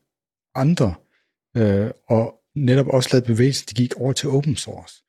[0.54, 0.94] andre,
[1.56, 5.02] øh, og netop også lavet bevægelsen, de gik over til open source.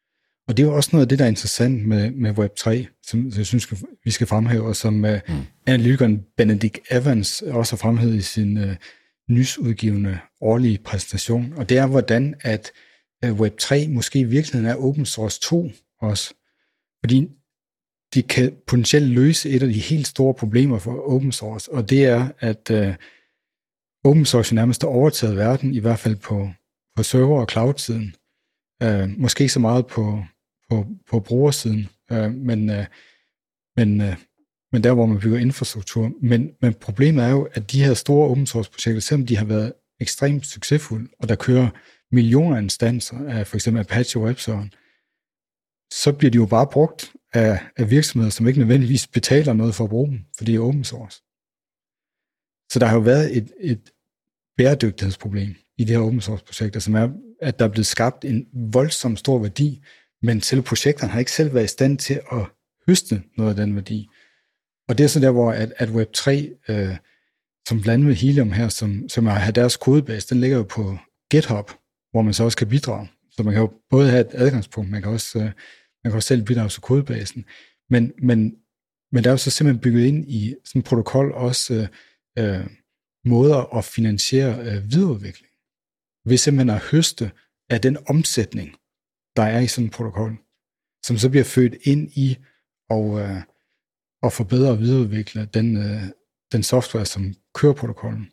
[0.48, 3.32] Og det er jo også noget af det, der er interessant med, med Web3, som
[3.38, 3.74] jeg synes,
[4.04, 5.36] vi skal fremhæve, og som uh, mm.
[5.66, 8.76] analytikeren Benedict Evans også har fremhævet i sin uh,
[9.30, 11.54] nysudgivende årlige præsentation.
[11.54, 12.72] Og det er, hvordan at
[13.26, 15.72] uh, Web3 måske i virkeligheden er open source 2
[16.02, 16.34] også.
[17.04, 17.28] Fordi
[18.14, 22.06] de kan potentielt løse et af de helt store problemer for open source, og det
[22.06, 22.96] er, at uh,
[24.04, 26.50] open source nærmest har overtaget verden, i hvert fald på,
[26.96, 28.16] på server- og cloud-siden.
[28.84, 30.24] Uh, måske ikke så meget på,
[30.70, 32.86] på, på brugersiden, øh, men, øh,
[33.76, 34.16] men, øh,
[34.72, 36.12] men der, hvor man bygger infrastruktur.
[36.22, 39.46] Men, men problemet er jo, at de her store open source projekter, selvom de har
[39.46, 41.70] været ekstremt succesfulde, og der kører
[42.12, 44.66] millioner af instanser af for eksempel Apache WebServer,
[45.94, 49.84] så bliver de jo bare brugt af, af virksomheder, som ikke nødvendigvis betaler noget for
[49.84, 51.22] at bruge dem, for det er open source.
[52.72, 53.92] Så der har jo været et, et
[54.58, 57.10] bæredygtighedsproblem i de her open source projekter, som er,
[57.42, 59.84] at der er blevet skabt en voldsom stor værdi,
[60.22, 62.46] men selv projekterne har ikke selv været i stand til at
[62.88, 64.08] høste noget af den værdi.
[64.88, 66.32] Og det er så der, hvor at, at Web3,
[66.72, 66.98] øh,
[67.68, 70.98] som blandt med Helium her, som, som har deres kodebase, den ligger jo på
[71.32, 71.72] GitHub,
[72.12, 73.10] hvor man så også kan bidrage.
[73.32, 75.44] Så man kan jo både have et adgangspunkt, man kan også, øh,
[76.04, 77.46] man kan også selv bidrage til kodebasen.
[77.90, 78.56] Men, men,
[79.12, 81.90] men der er jo så simpelthen bygget ind i sådan en protokol også
[82.38, 82.68] øh, øh,
[83.26, 85.52] måder at finansiere øh, videreudvikling.
[86.26, 87.32] Ved simpelthen at høste
[87.70, 88.76] af den omsætning,
[89.38, 90.34] der er i sådan en protokol,
[91.06, 92.38] som så bliver født ind i
[92.90, 93.42] og, øh,
[94.24, 96.04] og forbedre og videreudvikle den, øh,
[96.54, 97.24] den software, som
[97.54, 98.26] kører protokollen.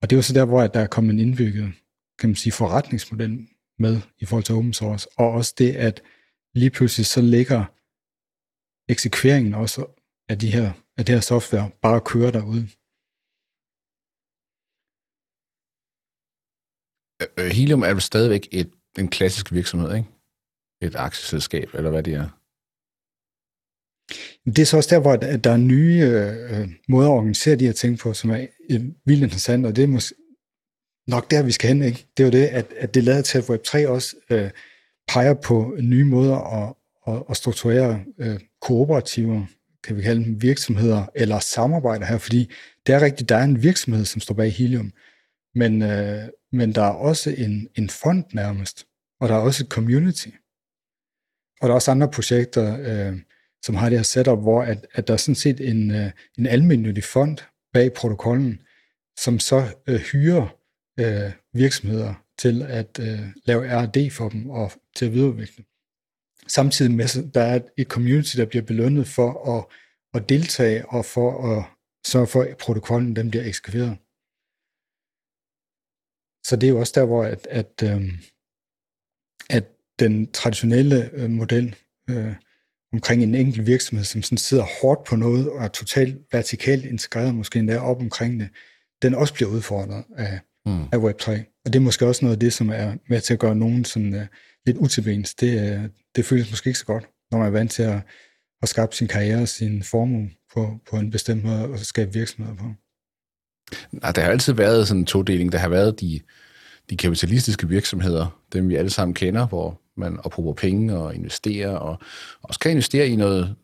[0.00, 1.72] Og det er jo så der, hvor der er kommet en indbygget
[2.18, 6.02] kan man sige, forretningsmodel med i forhold til open source, og også det, at
[6.54, 7.60] lige pludselig så ligger
[8.92, 9.80] eksekveringen også
[10.28, 12.64] af, de her, af det her software bare kører derude.
[17.22, 20.08] Øh, øh, Helium er vel stadigvæk et, en klassisk virksomhed, ikke?
[20.82, 22.28] Et aktieselskab, eller hvad det er?
[24.46, 27.72] Det er så også der, hvor der er nye øh, måder at organisere de her
[27.72, 30.14] ting på, som er øh, vildt interessant, og det er måske
[31.06, 31.82] nok der, vi skal hen.
[31.82, 32.06] Ikke?
[32.16, 34.50] Det er jo det, at, at det lader til, at Web3 også øh,
[35.08, 36.74] peger på nye måder at,
[37.06, 39.46] at, at strukturere øh, kooperativer,
[39.84, 42.50] kan vi kalde dem virksomheder, eller samarbejder her, fordi
[42.86, 44.92] det er rigtigt, der er en virksomhed, som står bag Helium,
[45.54, 48.86] men, øh, men der er også en, en fond nærmest,
[49.20, 50.28] og der er også et community.
[51.60, 53.18] Og der er også andre projekter, øh,
[53.62, 56.46] som har det her setup, hvor at, at der er sådan set en, øh, en
[56.46, 57.38] almindelig fond
[57.72, 58.62] bag protokollen,
[59.18, 60.56] som så øh, hyrer
[61.00, 65.64] øh, virksomheder til at øh, lave R&D for dem og til at videreudvikle.
[66.46, 69.64] Samtidig med, at der er et community, der bliver belønnet for at,
[70.14, 71.64] at deltage og for at
[72.06, 73.98] sørge for, at protokollen den bliver eksekveret.
[76.46, 78.12] Så det er jo også der, hvor at, at, øh,
[79.98, 81.74] den traditionelle øh, model
[82.10, 82.34] øh,
[82.92, 87.34] omkring en enkelt virksomhed, som sådan sidder hårdt på noget og er totalt vertikalt integreret,
[87.34, 88.48] måske endda op omkring det,
[89.02, 90.82] den også bliver udfordret af, mm.
[90.92, 91.30] af Web3.
[91.64, 93.84] Og det er måske også noget af det, som er med til at gøre nogen
[93.84, 94.20] sådan, uh,
[94.66, 95.34] lidt utilbens.
[95.34, 95.84] Det, uh,
[96.16, 98.00] det føles måske ikke så godt, når man er vant til at,
[98.62, 102.56] at skabe sin karriere og sin formue på, på en bestemt måde og skabe virksomheder
[102.56, 102.64] på.
[103.92, 105.52] Nej, der har altid været sådan en todeling.
[105.52, 106.20] Der har været de,
[106.90, 111.98] de kapitalistiske virksomheder, dem vi alle sammen kender, hvor man ophober penge og investerer, og
[112.42, 113.56] også kan investere i noget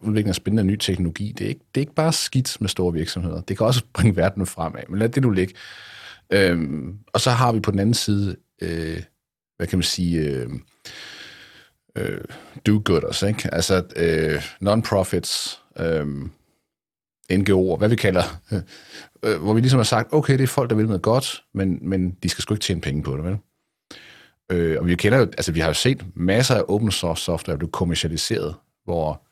[0.00, 1.32] udvikling af spændende ny teknologi.
[1.38, 3.40] Det er, ikke, det er ikke bare skidt med store virksomheder.
[3.40, 5.54] Det kan også bringe verden fremad, men lad det nu ligge.
[6.32, 9.02] Øhm, og så har vi på den anden side, øh,
[9.56, 10.50] hvad kan man sige, øh,
[11.96, 12.20] øh,
[12.68, 13.54] do-gooders, ikke?
[13.54, 16.06] Altså øh, non-profits, øh,
[17.32, 18.40] NGO'er, hvad vi kalder,
[19.24, 21.78] øh, hvor vi ligesom har sagt, okay, det er folk, der vil noget godt, men,
[21.82, 23.36] men de skal sgu ikke tjene penge på det, vel?
[24.52, 27.58] Øh, og vi kender jo, altså vi har jo set masser af open source software
[27.58, 29.26] blive kommercialiseret, hvor,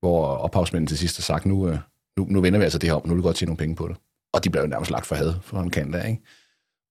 [0.00, 1.78] hvor ophavsmændene til sidst har sagt, nu, øh,
[2.16, 3.76] nu, nu vender vi altså det her om, nu vil vi godt tjene nogle penge
[3.76, 3.96] på det
[4.34, 6.22] og de bliver jo nærmest lagt for had for en kan der, ikke?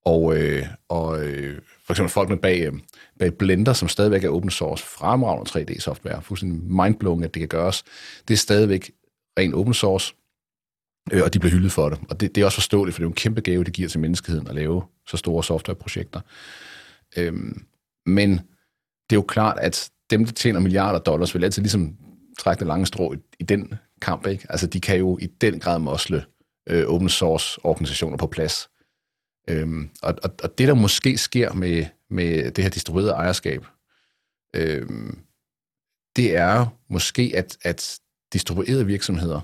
[0.05, 2.73] Og, øh, og øh, for eksempel folkene bag, øh,
[3.19, 7.83] bag Blender, som stadigvæk er open source, fremragende 3D-software, fuldstændig mindblowing, at det kan gøres,
[8.27, 8.91] det er stadigvæk
[9.39, 10.13] ren open source.
[11.11, 11.99] Øh, og de bliver hyldet for det.
[12.09, 13.89] Og det, det er også forståeligt, for det er jo en kæmpe gave, det giver
[13.89, 16.21] til menneskeheden at lave så store softwareprojekter.
[17.17, 17.65] Øhm,
[18.05, 18.31] men
[19.09, 21.97] det er jo klart, at dem, der tjener milliarder dollars, vil altid ligesom
[22.39, 24.27] trække det lange strå i, i den kamp.
[24.27, 24.45] Ikke?
[24.49, 26.25] Altså, de kan jo i den grad mosle
[26.69, 28.69] øh, open source organisationer på plads.
[29.49, 33.65] Øhm, og, og, og det, der måske sker med, med det her distribuerede ejerskab,
[34.55, 35.19] øhm,
[36.15, 37.99] det er måske, at, at
[38.33, 39.41] distribuerede virksomheder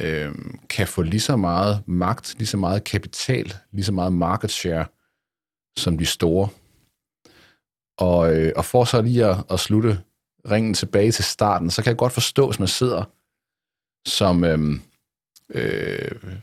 [0.00, 4.50] øhm, kan få lige så meget magt, lige så meget kapital, lige så meget market
[4.50, 4.86] share,
[5.76, 6.48] som de store.
[7.98, 10.00] Og, øh, og for så lige at, at slutte
[10.50, 13.04] ringen tilbage til starten, så kan jeg godt forstå, hvis man sidder
[14.06, 14.58] som, øh,
[15.54, 16.36] øh,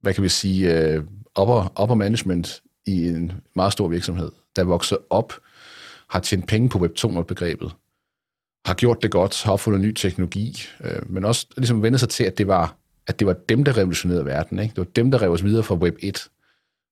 [0.00, 1.04] hvad kan vi sige, øh,
[1.40, 5.32] upper, upper management i en meget stor virksomhed, der vokser op,
[6.08, 7.74] har tjent penge på Web 2.0-begrebet,
[8.66, 12.24] har gjort det godt, har opfundet ny teknologi, øh, men også ligesom vendt sig til,
[12.24, 12.76] at det var
[13.06, 14.58] at det var dem, der revolutionerede verden.
[14.58, 14.70] Ikke?
[14.70, 16.28] Det var dem, der rev os videre fra Web 1,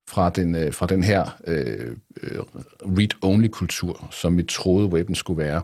[0.09, 2.39] fra den, øh, fra den her øh, øh
[2.83, 5.63] read-only-kultur, som vi troede, webben skulle være.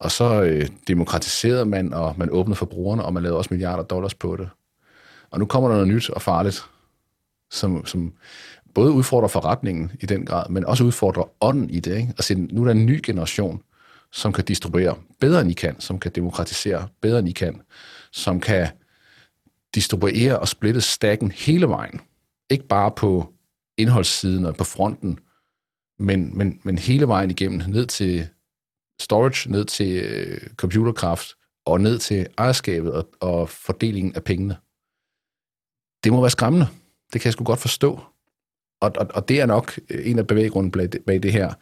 [0.00, 3.82] Og så øh, demokratiserede man, og man åbnede for brugerne, og man lavede også milliarder
[3.82, 4.48] dollars på det.
[5.30, 6.64] Og nu kommer der noget nyt og farligt,
[7.50, 8.12] som, som
[8.74, 11.96] både udfordrer forretningen i den grad, men også udfordrer ånden i det.
[11.96, 12.08] Ikke?
[12.08, 13.62] Altså, nu er der en ny generation,
[14.12, 17.62] som kan distribuere bedre end I kan, som kan demokratisere bedre end I kan,
[18.12, 18.68] som kan
[19.74, 22.00] distribuere og splitte stakken hele vejen.
[22.50, 23.34] Ikke bare på
[23.78, 25.18] indholdssiden og på fronten,
[25.98, 28.28] men, men, men hele vejen igennem, ned til
[29.00, 31.34] storage, ned til øh, computerkraft
[31.64, 34.56] og ned til ejerskabet og, og fordelingen af pengene.
[36.04, 36.66] Det må være skræmmende.
[37.12, 38.00] Det kan jeg sgu godt forstå.
[38.80, 41.54] Og, og, og det er nok øh, en af bevæggrunden bag, bag det her.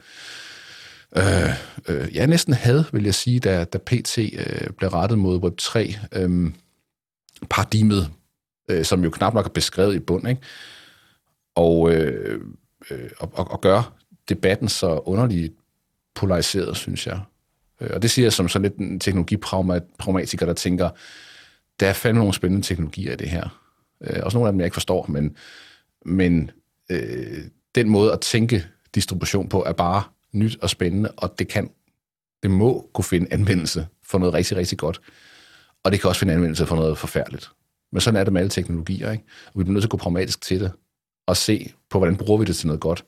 [1.16, 1.50] Øh,
[1.88, 5.98] øh, jeg næsten havde, vil jeg sige, da, da PT øh, blev rettet mod Web3.
[6.12, 6.52] Øh,
[7.50, 8.10] paradigmet,
[8.70, 10.42] øh, som jo knap nok er beskrevet i bund, ikke?
[11.58, 12.40] Og, øh,
[12.90, 13.92] øh, og, og, gøre gør
[14.28, 15.52] debatten så underligt
[16.14, 17.20] polariseret, synes jeg.
[17.80, 20.90] Øh, og det siger jeg som sådan lidt en teknologipragmatiker, der tænker,
[21.80, 23.62] der er fandme nogle spændende teknologier i det her.
[24.00, 25.36] Øh, også nogle af dem, jeg ikke forstår, men,
[26.04, 26.50] men
[26.90, 27.44] øh,
[27.74, 30.02] den måde at tænke distribution på er bare
[30.32, 31.70] nyt og spændende, og det kan,
[32.42, 35.00] det må kunne finde anvendelse for noget rigtig, rigtig godt.
[35.84, 37.50] Og det kan også finde anvendelse for noget forfærdeligt.
[37.92, 39.24] Men sådan er det med alle teknologier, ikke?
[39.46, 40.72] Og vi bliver nødt til at gå pragmatisk til det,
[41.28, 43.04] at se på, hvordan bruger vi det til noget godt,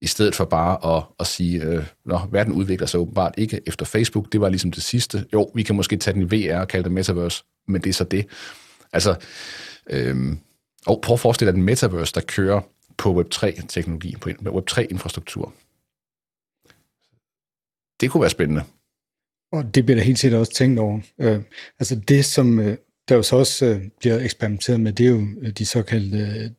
[0.00, 3.86] i stedet for bare at, at sige, øh, Nå, verden udvikler sig åbenbart ikke efter
[3.86, 5.24] Facebook, det var ligesom det sidste.
[5.32, 7.94] Jo, vi kan måske tage den i VR og kalde det Metaverse, men det er
[7.94, 8.26] så det.
[8.92, 9.16] Altså,
[9.90, 10.36] øh,
[10.86, 12.60] og prøv at forestille dig den Metaverse, der kører
[12.96, 15.52] på Web3-teknologi, på Web3-infrastruktur.
[18.00, 18.62] Det kunne være spændende.
[19.52, 21.00] Og det bliver der helt sikkert også tænkt over.
[21.20, 21.42] Øh,
[21.78, 22.76] altså det, som øh,
[23.08, 26.50] der jo så også øh, bliver eksperimenteret med, det er jo øh, de såkaldte øh,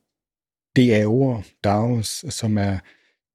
[0.79, 2.77] DAO'er, DAOs, som er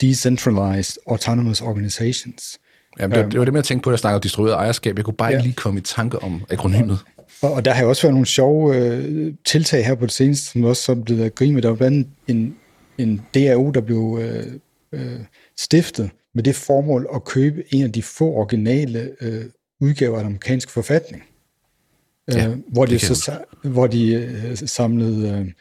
[0.01, 2.59] Decentralized Autonomous Organizations.
[2.99, 4.97] Ja, det, det var det med at tænke på, at jeg snakker om distribueret ejerskab.
[4.97, 5.37] Jeg kunne bare ja.
[5.37, 6.99] ikke lige komme i tanke om akronymet.
[7.43, 10.65] Og, og der har også været nogle sjove øh, tiltag her på det seneste, som
[10.65, 11.63] også er blevet grinet.
[11.63, 12.57] Der var blandt en,
[12.99, 14.47] en DAO, der blev øh,
[14.93, 15.21] øh,
[15.59, 19.45] stiftet, med det formål at købe en af de få originale øh,
[19.81, 21.23] udgaver af den amerikanske forfatning.
[22.29, 25.53] Ja, øh, hvor, de så, hvor de øh, samlede øh,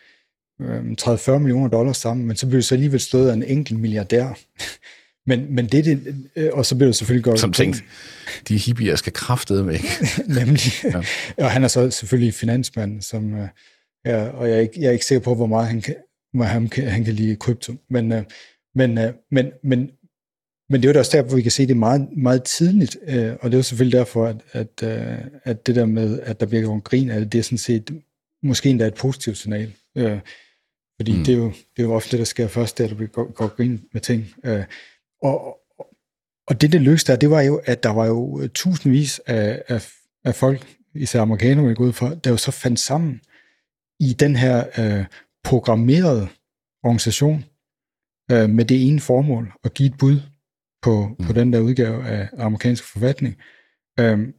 [0.61, 3.79] 30-40 øh, millioner dollars sammen, men så blev det så alligevel stået af en enkelt
[3.79, 4.39] milliardær.
[5.29, 7.39] men, men det, det øh, og så blev det selvfølgelig godt...
[7.39, 7.83] Som tænkt,
[8.47, 9.79] de hippier skal kraftede med.
[10.39, 10.61] Nemlig.
[10.83, 11.03] Ja.
[11.45, 13.47] og han er så selvfølgelig finansmand, som, øh,
[14.05, 15.95] ja, og jeg er, ikke, jeg er ikke sikker på, hvor meget han kan,
[16.33, 17.73] hvor han, kan, han kan lide krypto.
[17.89, 18.23] Men, øh,
[18.75, 19.89] men, øh, men, men,
[20.69, 22.97] men det er jo også der, hvor vi kan se det meget, meget tidligt,
[23.41, 24.83] og det er jo selvfølgelig derfor, at, at,
[25.43, 27.91] at det der med, at der bliver grin af det, det er sådan set
[28.43, 29.73] måske endda et positivt signal.
[29.97, 30.19] Øh,
[30.99, 31.23] fordi mm.
[31.23, 33.31] det, er jo, det er jo ofte det, der sker først, der, der bliver går,
[33.31, 34.33] går grin med ting.
[34.43, 34.63] Øh,
[35.21, 35.59] og,
[36.47, 39.91] og det, det lykkedes der, det var jo, at der var jo tusindvis af, af,
[40.25, 43.21] af folk, især amerikanere, jeg går ud fra, der jo så fandt sammen
[43.99, 45.05] i den her øh,
[45.43, 46.27] programmerede
[46.83, 47.45] organisation
[48.31, 50.21] øh, med det ene formål, at give et bud
[50.81, 51.25] på, mm.
[51.25, 53.35] på den der udgave af amerikansk forfatning.
[53.99, 54.33] Øhm,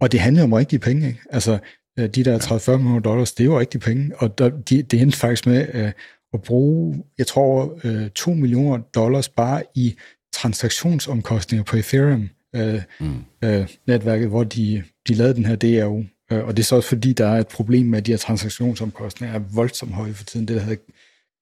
[0.00, 1.08] og det handler om rigtige penge.
[1.08, 1.20] Ikke?
[1.30, 1.58] Altså,
[2.06, 5.18] de der 30-40 millioner dollars, det er jo rigtige penge, og der, de, det endte
[5.18, 5.92] faktisk med øh,
[6.34, 9.96] at bruge, jeg tror, øh, 2 millioner dollars bare i
[10.32, 13.24] transaktionsomkostninger på Ethereum, øh, mm.
[13.44, 16.04] øh, netværket, hvor de, de lavede den her DAO.
[16.32, 18.18] Øh, og det er så også fordi, der er et problem med, at de her
[18.18, 20.82] transaktionsomkostninger er voldsomt høje for tiden, det der hedder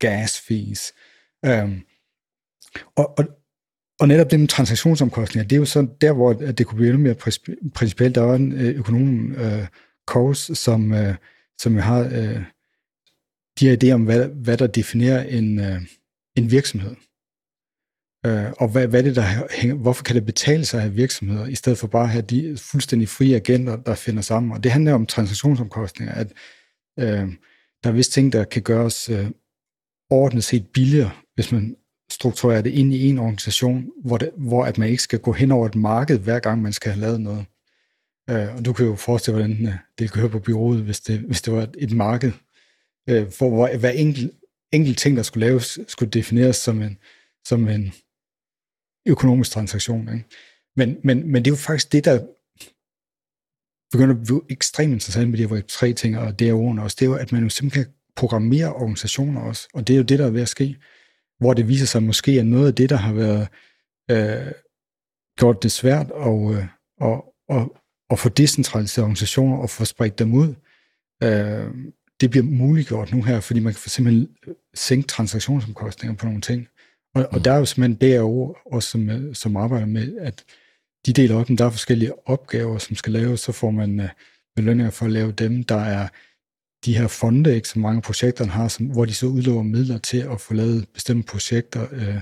[0.00, 0.92] gas fees.
[1.44, 1.78] Øh,
[2.96, 3.24] og, og,
[4.00, 7.14] og netop det med transaktionsomkostninger, det er jo sådan der, hvor det kunne blive mere
[7.74, 8.14] principielt.
[8.14, 9.66] Der var en øh, økonom, øh,
[10.06, 11.14] Kors, som, øh,
[11.58, 12.42] som jo har øh,
[13.60, 15.80] de her idéer om, hvad, hvad der definerer en, øh,
[16.36, 16.96] en virksomhed.
[18.26, 21.46] Øh, og hvad, hvad det, der hænger, hvorfor kan det betale sig at have virksomheder,
[21.46, 24.52] i stedet for bare at have de fuldstændig frie agenter, der finder sammen.
[24.52, 26.32] Og det handler om transaktionsomkostninger, at
[26.98, 27.28] øh,
[27.84, 29.30] der er visse ting, der kan gøres øh,
[30.10, 31.76] ordentligt set billigere, hvis man
[32.10, 35.52] strukturerer det ind i en organisation, hvor, det, hvor at man ikke skal gå hen
[35.52, 37.46] over et marked, hver gang man skal have lavet noget.
[38.30, 41.20] Øh, og du kan jo forestille dig, hvordan øh, det kører på byrådet, hvis det,
[41.20, 42.32] hvis det var et marked,
[43.08, 44.32] øh, for hvor hver enkelt,
[44.72, 46.98] enkelt ting, der skulle laves, skulle defineres som en,
[47.46, 47.92] som en
[49.08, 50.14] økonomisk transaktion.
[50.14, 50.24] Ikke?
[50.76, 52.26] Men, men, men det er jo faktisk det, der
[53.92, 57.10] begynder at blive ekstremt interessant med de her tre ting, og DRO'erne også, det er
[57.10, 60.26] jo, at man jo simpelthen kan programmere organisationer også, og det er jo det, der
[60.26, 60.76] er ved at ske,
[61.38, 63.48] hvor det viser sig måske, at noget af det, der har været
[64.10, 64.52] øh,
[65.38, 66.66] gjort det svært at, øh,
[67.00, 67.76] og, og
[68.10, 70.54] at få decentraliserede organisationer og få spredt dem ud,
[71.22, 71.74] øh,
[72.20, 74.28] det bliver muliggjort nu her, fordi man kan for simpelthen
[74.74, 76.68] sænke transaktionsomkostninger på nogle ting.
[77.14, 80.44] Og, og der er jo simpelthen DRO også, som, øh, som arbejder med, at
[81.06, 84.08] de deler op, der er forskellige opgaver, som skal laves, så får man øh,
[84.56, 85.64] belønninger for at lave dem.
[85.64, 86.08] Der er
[86.84, 90.18] de her fonde, ikke, som mange projekter har, som, hvor de så udlover midler til
[90.18, 92.20] at få lavet bestemte projekter, øh,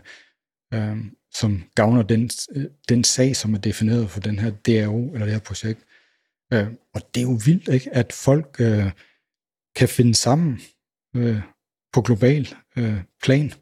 [0.75, 0.97] øh,
[1.35, 5.35] som gavner den, øh, den sag, som er defineret for den her DRO eller det
[5.35, 5.81] her projekt.
[6.53, 8.91] Øh, og det er jo vildt, ikke, at folk øh,
[9.77, 10.61] kan finde sammen
[11.17, 11.41] øh,
[11.93, 13.53] på global øh, plan.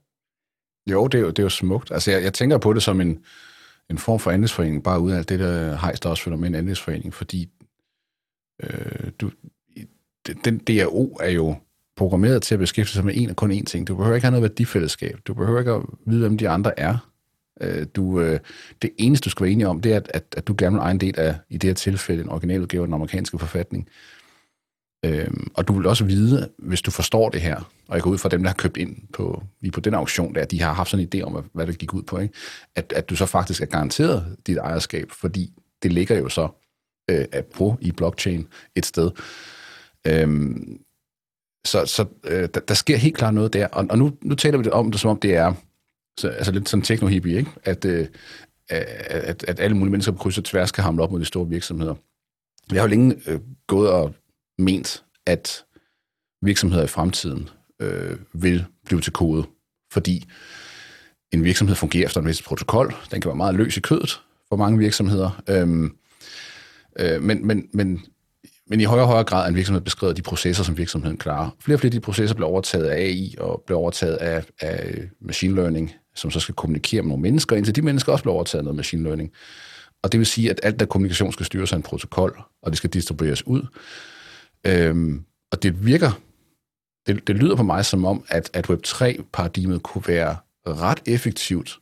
[0.91, 1.91] Jo, det er jo, det er jo smukt.
[1.91, 3.25] Altså, jeg, jeg tænker på det som en,
[3.91, 7.15] en form for andelsforening, bare ud af det, der hejst også følger med en andelsforening,
[7.15, 7.49] fordi
[8.63, 9.31] øh, du,
[10.45, 11.57] den DRO er jo
[11.97, 13.89] programmeret til at beskæftige sig med en og kun én ting.
[13.89, 15.19] Du behøver ikke have noget værdifællesskab.
[15.27, 17.12] Du behøver ikke at vide, hvem de andre er.
[17.61, 18.41] Øh, du, øh,
[18.83, 20.91] det eneste, du skal være enig om, det er, at, at, at du gerne vil
[20.91, 23.89] en del af, i det her tilfælde, en originaludgave af den amerikanske forfatning.
[25.05, 28.19] Øhm, og du vil også vide, hvis du forstår det her, og jeg går ud
[28.19, 30.91] fra dem, der har købt ind på, lige på den auktion, der de har haft
[30.91, 32.35] sådan en idé om, hvad det gik ud på, ikke?
[32.77, 36.49] At, at du så faktisk er garanteret dit ejerskab, fordi det ligger jo så
[37.11, 39.11] øh, på i blockchain et sted.
[40.07, 40.79] Øhm,
[41.65, 44.59] så så øh, der, der sker helt klart noget der, og, og nu, nu taler
[44.59, 45.55] vi det om det, som om det er
[46.19, 47.51] så, altså lidt sådan techno ikke?
[47.65, 48.07] At, øh,
[48.69, 51.49] at, at alle mulige mennesker på kryds og tværs kan hamle op mod de store
[51.49, 51.95] virksomheder.
[52.73, 54.15] Jeg har jo længe øh, gået og
[54.59, 55.65] ment, at
[56.43, 57.49] virksomheder i fremtiden
[57.81, 59.45] øh, vil blive til kode,
[59.93, 60.25] fordi
[61.33, 62.95] en virksomhed fungerer efter en vis protokol.
[63.11, 65.43] Den kan være meget løs i kødet for mange virksomheder.
[65.49, 65.97] Øhm,
[66.99, 68.05] øh, men, men, men,
[68.67, 71.51] men i højere og højere grad er en virksomhed beskrevet de processer, som virksomheden klarer.
[71.61, 75.09] Flere og flere af de processer bliver overtaget af AI og bliver overtaget af, af
[75.21, 78.61] machine learning, som så skal kommunikere med nogle mennesker, indtil de mennesker også bliver overtaget
[78.61, 79.33] af noget machine learning.
[80.03, 82.79] Og det vil sige, at alt der kommunikation skal styres af en protokol, og det
[82.79, 83.67] skal distribueres ud.
[84.67, 86.21] Øhm, og det virker,
[87.07, 90.37] det, det lyder på mig som om, at, at Web3-paradigmet kunne være
[90.67, 91.79] ret effektivt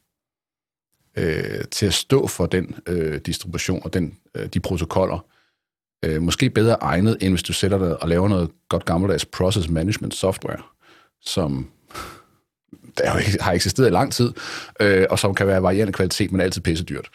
[1.18, 5.26] øh, til at stå for den øh, distribution og den, øh, de protokoller.
[6.04, 9.68] Øh, måske bedre egnet, end hvis du sætter dig og laver noget godt gammeldags process
[9.68, 10.62] management software,
[11.20, 11.70] som
[12.98, 14.32] der har eksisteret i lang tid,
[14.80, 17.08] øh, og som kan være varierende kvalitet, men altid pisse dyrt.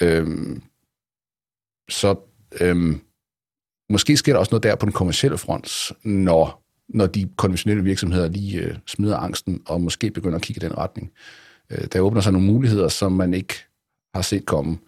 [0.00, 0.26] Øh,
[1.88, 2.16] så
[2.60, 2.96] øh,
[3.92, 8.28] Måske sker der også noget der på den kommercielle front, når, når de konventionelle virksomheder
[8.28, 11.12] lige øh, smider angsten og måske begynder at kigge i den retning.
[11.70, 13.54] Øh, der åbner sig nogle muligheder, som man ikke
[14.14, 14.78] har set komme.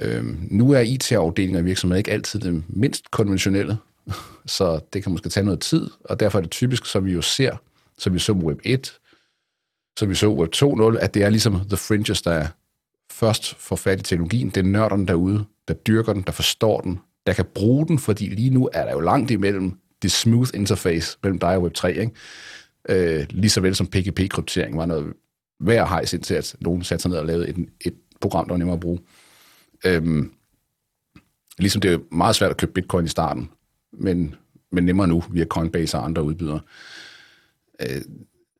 [0.00, 3.78] Øh, nu er IT-afdelinger i virksomheder ikke altid det mindst konventionelle,
[4.46, 7.22] så det kan måske tage noget tid, og derfor er det typisk, som vi jo
[7.22, 7.56] ser,
[7.98, 8.98] som vi så med Web 1,
[10.00, 12.46] som vi så Web 2.0, at det er ligesom the fringes, der
[13.12, 14.48] først får fat i teknologien.
[14.48, 18.28] Det er nørderne derude, der dyrker den, der forstår den, der kan bruge den, fordi
[18.28, 19.72] lige nu er der jo langt imellem
[20.02, 22.12] det smooth interface mellem dig og Web3, ikke?
[22.88, 25.12] Øh, lige så vel som PGP-kryptering var noget
[25.60, 28.58] værd hejs indtil, at nogen satte sig ned og lavede et, et program, der var
[28.58, 28.98] nemmere at bruge.
[29.84, 30.32] Øhm,
[31.58, 33.50] ligesom det er meget svært at købe bitcoin i starten,
[33.92, 34.34] men,
[34.72, 36.60] men nemmere nu via Coinbase og andre udbydere.
[37.82, 38.02] Øh,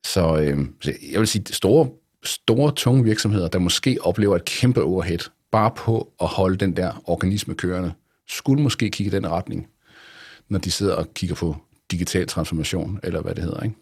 [0.06, 1.90] så, øh, så jeg vil sige, store,
[2.24, 7.02] store, tunge virksomheder, der måske oplever et kæmpe overhead, bare på at holde den der
[7.10, 7.92] organisme kørende,
[8.28, 9.68] skulle måske kigge i den retning,
[10.48, 11.56] når de sidder og kigger på
[11.90, 13.76] digital transformation, eller hvad det hedder, ikke?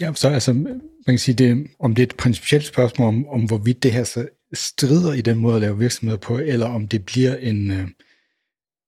[0.00, 3.44] Ja, så altså, man kan sige, det, om det er et principielt spørgsmål om, om
[3.44, 7.06] hvorvidt det her så strider i den måde at lave virksomheder på, eller om det
[7.06, 7.88] bliver en, øh,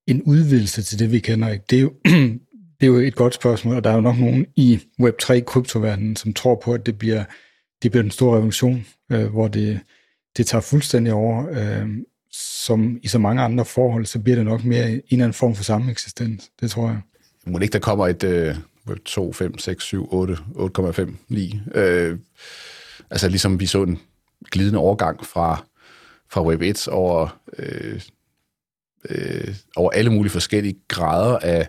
[0.06, 1.58] en udvidelse til det, vi kender.
[1.70, 1.92] Det, er jo,
[2.80, 6.32] det er jo et godt spørgsmål, og der er jo nok nogen i Web3-kryptoverdenen, som
[6.32, 7.24] tror på, at det bliver,
[7.82, 9.80] det bliver en stor revolution, øh, hvor det,
[10.36, 11.46] det tager fuldstændig over.
[11.50, 11.88] Øh,
[12.66, 15.54] som i så mange andre forhold, så bliver det nok mere en eller anden form
[15.54, 16.50] for sameksistens.
[16.60, 17.00] Det tror jeg.
[17.46, 18.56] Må ikke der kommer et øh,
[19.04, 21.60] 2, 5, 6, 7, 8, 8,5 9.
[21.74, 22.18] Øh,
[23.10, 23.98] altså ligesom vi så en
[24.50, 25.64] glidende overgang fra,
[26.30, 28.00] fra Web 1 over, øh,
[29.10, 31.68] øh, over alle mulige forskellige grader af,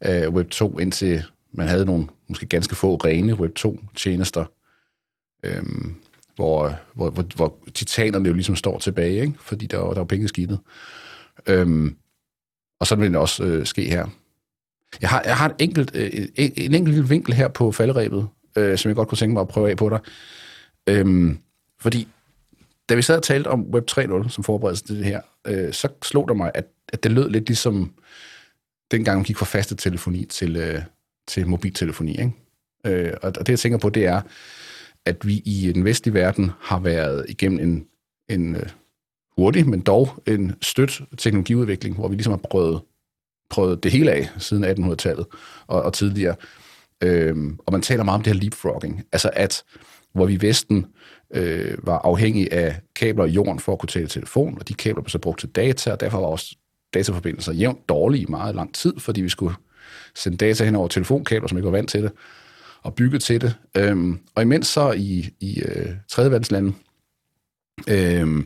[0.00, 1.22] af Web 2, indtil
[1.52, 4.44] man havde nogle måske ganske få rene Web 2-tjenester,
[5.42, 5.62] øh,
[6.36, 9.34] hvor, hvor, hvor, hvor titanerne jo ligesom står tilbage, ikke?
[9.40, 10.58] fordi der, der var penge i skidtet.
[11.46, 11.90] Øh,
[12.80, 14.06] og så vil det også øh, ske her.
[15.00, 18.28] Jeg har, jeg har et enkelt, øh, en, en enkelt lille vinkel her på falderæbet,
[18.56, 19.98] øh, som jeg godt kunne tænke mig at prøve af på dig.
[20.86, 21.38] Øhm,
[21.80, 22.08] fordi
[22.90, 25.88] da vi sad og talte om Web 3.0 som forberedelse til det her, øh, så
[26.02, 27.94] slog det mig, at, at det lød lidt ligesom
[28.90, 30.82] dengang man gik fra faste telefoni til, øh,
[31.28, 32.10] til mobiltelefoni.
[32.10, 32.32] Ikke?
[32.86, 34.20] Øh, og, og det jeg tænker på, det er,
[35.04, 37.86] at vi i den vestlige verden har været igennem en,
[38.28, 38.68] en øh,
[39.36, 42.80] hurtig, men dog en stødt teknologiudvikling, hvor vi ligesom har prøvet
[43.50, 45.26] prøvet det hele af siden 1800-tallet
[45.66, 46.34] og, og tidligere.
[47.02, 49.64] Øhm, og man taler meget om det her leapfrogging, altså at
[50.12, 50.86] hvor vi i Vesten
[51.34, 55.02] øh, var afhængige af kabler i jorden for at kunne tale telefon, og de kabler
[55.02, 56.56] blev så brugt til data, og derfor var også
[56.94, 59.54] dataforbindelser jævnt dårlige i meget lang tid, fordi vi skulle
[60.14, 62.12] sende data hen over telefonkabler, som ikke var vant til det,
[62.82, 63.54] og bygge til det.
[63.76, 66.72] Øhm, og imens så i, i øh, tredjeverdenslande,
[67.88, 68.44] øh,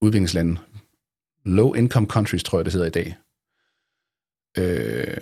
[0.00, 0.56] udviklingslande,
[1.44, 3.16] low income countries, tror jeg, det hedder i dag,
[4.58, 5.16] øh,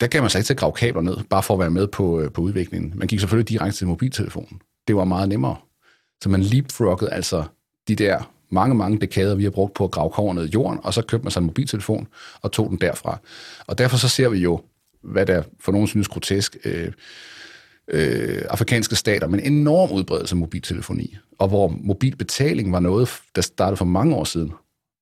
[0.00, 1.86] der gav man sig ikke til at grave kabler ned, bare for at være med
[1.86, 2.92] på, øh, på udviklingen.
[2.96, 4.60] Man gik selvfølgelig direkte til mobiltelefonen.
[4.88, 5.56] Det var meget nemmere.
[6.22, 7.44] Så man leapfroggede altså
[7.88, 10.80] de der mange, mange dekader, vi har brugt på at grave kover ned i jorden,
[10.82, 12.08] og så købte man sig en mobiltelefon
[12.42, 13.18] og tog den derfra.
[13.66, 14.60] Og derfor så ser vi jo,
[15.02, 16.92] hvad der for nogen synes grotesk, øh,
[17.88, 23.42] øh, afrikanske stater med en enorm udbredelse af mobiltelefoni, og hvor mobilbetaling var noget, der
[23.42, 24.52] startede for mange år siden.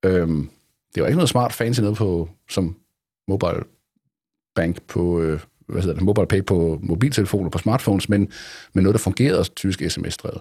[0.05, 0.51] Øhm,
[0.95, 2.77] det var ikke noget smart fancy noget på, som
[3.29, 3.65] mobile
[4.55, 8.33] bank på, øh, hvad hedder det, mobile pay på mobiltelefoner, på smartphones, men,
[8.73, 10.41] men noget, der fungerede tysk sms-drevet.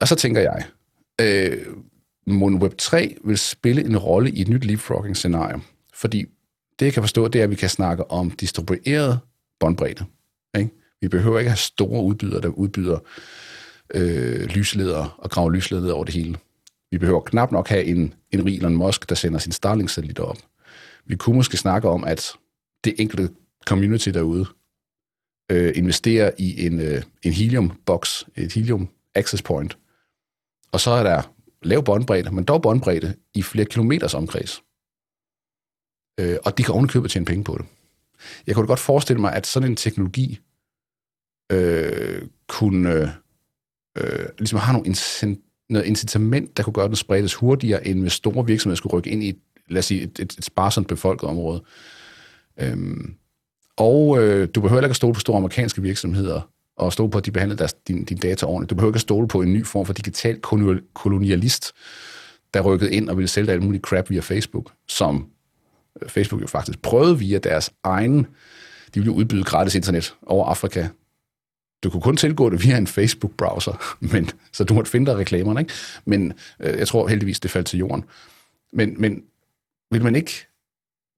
[0.00, 0.64] Og så tænker jeg,
[1.20, 1.66] øh,
[2.62, 5.60] Web 3 vil spille en rolle i et nyt leapfrogging-scenario,
[5.94, 6.24] fordi
[6.78, 9.18] det, jeg kan forstå, det er, at vi kan snakke om distribueret
[9.60, 10.04] båndbredde.
[10.58, 10.70] Ikke?
[11.00, 12.98] Vi behøver ikke have store udbydere, der udbyder
[13.94, 16.36] øh, lysledere og graver lysledere over det hele.
[16.90, 20.38] Vi behøver knap nok have en, en Elon Musk, der sender sin Starlink-satellitter op.
[21.06, 22.32] Vi kunne måske snakke om, at
[22.84, 23.30] det enkelte
[23.66, 24.46] community derude
[25.52, 29.78] øh, investerer i en, øh, en helium-box, et helium access point,
[30.72, 34.62] og så er der lav båndbredde, men dog båndbredde i flere kilometers omkreds.
[36.20, 37.66] Øh, og de kan ovenikøbet tjene penge på det.
[38.46, 40.40] Jeg kunne godt forestille mig, at sådan en teknologi
[41.52, 43.14] øh, kunne
[43.98, 45.36] øh, ligesom have nogle
[45.70, 49.22] noget incitament, der kunne gøre den spredes hurtigere, end hvis store virksomheder skulle rykke ind
[49.22, 49.38] i et
[49.68, 51.64] lad os sige, et, et, et sparsomt befolket område.
[52.60, 53.14] Øhm,
[53.76, 56.40] og øh, du behøver ikke at stole på store amerikanske virksomheder
[56.76, 58.70] og stole på, at de behandler deres, din, din data ordentligt.
[58.70, 60.40] Du behøver ikke at stole på en ny form for digital
[60.94, 61.72] kolonialist,
[62.54, 65.26] der rykkede ind og ville sælge alt muligt crap via Facebook, som
[66.02, 68.26] øh, Facebook jo faktisk prøvede via deres egen,
[68.94, 70.88] de ville udbyde gratis internet over Afrika.
[71.84, 75.60] Du kunne kun tilgå det via en Facebook-browser, men, så du måtte finde dig reklamerne.
[75.60, 75.72] Ikke?
[76.04, 78.04] Men øh, jeg tror heldigvis, det faldt til jorden.
[78.72, 79.22] Men, men
[79.90, 80.46] vil man ikke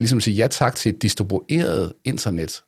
[0.00, 2.62] ligesom sige ja tak til et distribueret internet,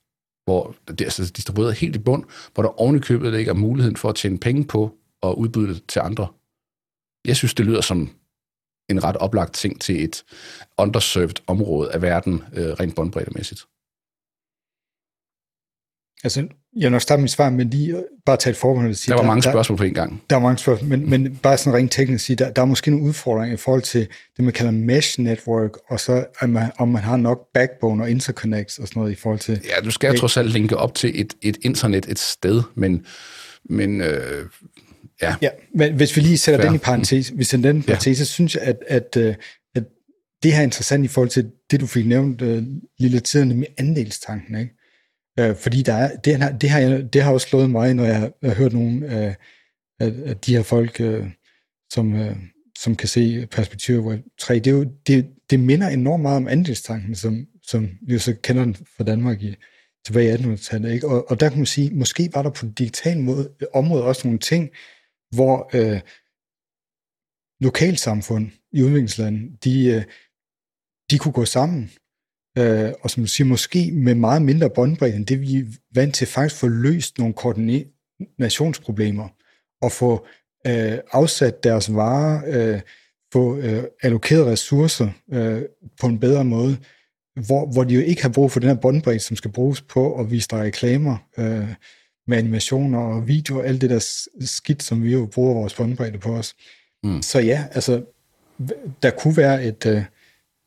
[0.44, 2.24] hvor det er altså distribueret helt i bund,
[2.54, 5.74] hvor der oven i købet ikke er muligheden for at tjene penge på og udbyde
[5.74, 6.28] det til andre.
[7.24, 8.10] Jeg synes, det lyder som
[8.90, 10.24] en ret oplagt ting til et
[10.78, 13.66] underserved område af verden, øh, rent båndbreddemæssigt.
[16.24, 18.94] Altså, jeg nok starte mit svar med lige bare tage et forhold.
[18.94, 20.22] Sige, der var mange der, spørgsmål på en gang.
[20.30, 22.90] Der var mange spørgsmål, men, men bare sådan rent teknisk sige, der, der er måske
[22.90, 24.00] nogle udfordringer i forhold til
[24.36, 28.10] det, man kalder mesh network, og så om man, om man har nok backbone og
[28.10, 29.60] interconnects og sådan noget i forhold til...
[29.64, 33.04] Ja, du skal jo trods alt linke op til et, et internet et sted, men,
[33.64, 34.44] men øh,
[35.22, 35.34] ja.
[35.42, 36.68] Ja, men hvis vi lige sætter Fair.
[36.68, 38.24] den i parentes, vi sætter den i parentes, ja.
[38.24, 39.34] så synes jeg, at, at, øh,
[39.74, 39.82] at
[40.42, 42.62] det her er interessant i forhold til det, du fik nævnt uh,
[42.98, 44.79] lille tiden, med andelstanken, ikke?
[45.38, 48.04] Øh, fordi der er, det, har, det, har jeg, det har også slået mig, når
[48.04, 49.36] jeg har hørt nogle øh, af,
[50.00, 51.26] af, af de her folk, øh,
[51.92, 52.36] som, øh,
[52.78, 54.54] som kan se perspektiv Web 3.
[54.54, 58.36] Det, er jo, det, det minder enormt meget om andelstanken, som, som vi jo så
[58.42, 59.54] kender den fra Danmark i,
[60.04, 60.92] tilbage i 1800-tallet.
[60.92, 61.08] Ikke?
[61.08, 64.26] Og, og der kan man sige, måske var der på det digitale måde, område også
[64.26, 64.70] nogle ting,
[65.34, 66.00] hvor øh,
[67.60, 70.04] lokalsamfund i udviklingslandet, de, øh,
[71.10, 71.90] de kunne gå sammen
[72.58, 75.64] øh, og som du siger, måske med meget mindre båndbredde end det, vi er
[75.94, 79.28] vant til, faktisk få løst nogle koordinationsproblemer,
[79.82, 80.26] og få
[80.66, 82.80] øh, afsat deres varer, øh,
[83.32, 85.62] få øh, allokeret ressourcer øh,
[86.00, 86.76] på en bedre måde,
[87.46, 90.20] hvor, hvor de jo ikke har brug for den her båndbredde, som skal bruges på
[90.20, 91.68] at vise dig reklamer øh,
[92.26, 96.34] med animationer og videoer, alt det der skidt, som vi jo bruger vores båndbredde på
[96.34, 96.54] os.
[97.02, 97.22] Mm.
[97.22, 98.04] Så ja, altså,
[99.02, 100.02] der kunne være et, øh,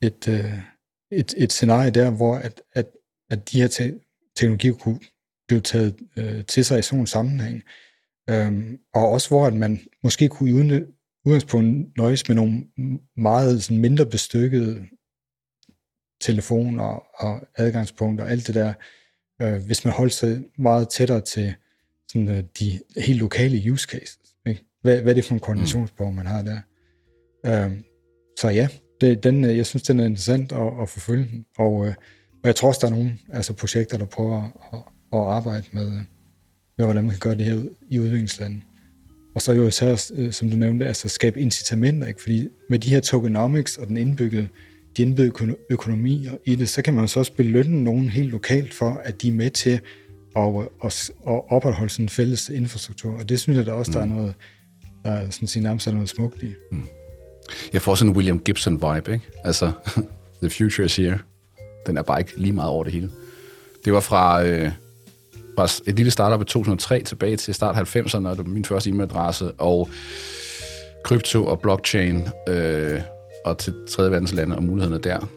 [0.02, 0.52] et, et, øh,
[1.14, 2.86] et, et scenarie der, hvor at, at,
[3.30, 4.00] at de her te-
[4.36, 5.00] teknologier kunne
[5.48, 7.62] blive taget øh, til sig i sådan en sammenhæng.
[8.30, 10.86] Øhm, og også hvor at man måske kunne uden
[11.24, 12.64] udgangspunkt nøjes med nogle
[13.16, 14.86] meget sådan, mindre bestykkede
[16.20, 16.84] telefoner
[17.14, 18.74] og adgangspunkter og alt det der,
[19.42, 21.54] øh, hvis man holdt sig meget tættere til
[22.08, 24.18] sådan, øh, de helt lokale use cases.
[24.46, 24.64] Ikke?
[24.82, 26.60] Hvad, hvad er det for en koordinationsborg, man har der?
[27.46, 27.78] Øh,
[28.38, 28.68] så ja,
[29.00, 31.44] det, den, øh, jeg synes, den er interessant at, at forfølge.
[31.58, 31.94] Og, øh,
[32.42, 34.42] og jeg tror også, der er nogle altså projekter, der prøver
[34.72, 34.78] at,
[35.12, 35.90] at arbejde med,
[36.78, 38.62] med, hvordan man kan gøre det her i udviklingslandet.
[39.34, 42.22] Og så jo især, øh, som du nævnte, altså skabe incitamenter, ikke?
[42.22, 44.48] fordi med de her tokenomics og den indbyggede,
[44.96, 49.00] de indbyggede økonomier i det, så kan man så også belønne nogen helt lokalt for,
[49.04, 49.80] at de er med til
[50.36, 50.48] at,
[50.84, 53.18] at, at opretholde sådan en fælles infrastruktur.
[53.18, 53.92] Og det synes jeg da også, mm.
[53.92, 54.12] der er mm.
[54.12, 54.34] noget,
[55.04, 56.54] der er sådan sige, nærmest er noget smukt i.
[56.72, 56.82] Mm.
[57.72, 59.30] Jeg får sådan en William Gibson-vibe, ikke?
[59.44, 59.72] Altså,
[60.42, 61.18] the future is here.
[61.86, 63.10] Den er bare ikke lige meget over det hele.
[63.84, 64.70] Det var fra, øh,
[65.56, 68.90] fra et lille startup i 2003 tilbage til start 90'erne, og det var min første
[68.90, 69.88] e-mailadresse, og
[71.04, 73.00] krypto og blockchain, øh,
[73.44, 75.28] og til tredje verdens lande og mulighederne der.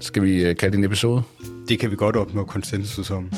[0.00, 1.22] Skal vi øh, kalde det en episode?
[1.68, 3.30] Det kan vi godt opnå konsensus om.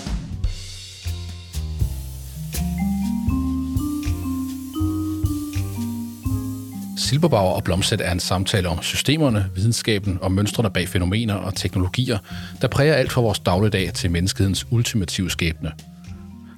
[7.02, 12.18] Silberbauer og Blomsæt er en samtale om systemerne, videnskaben og mønstrene bag fænomener og teknologier,
[12.60, 15.72] der præger alt fra vores dagligdag til menneskehedens ultimative skæbne.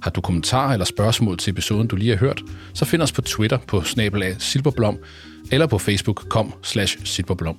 [0.03, 2.43] Har du kommentarer eller spørgsmål til episoden, du lige har hørt,
[2.75, 4.99] så find os på Twitter på snabelag silberblom
[5.53, 7.57] eller på facebook.com slash silberblom.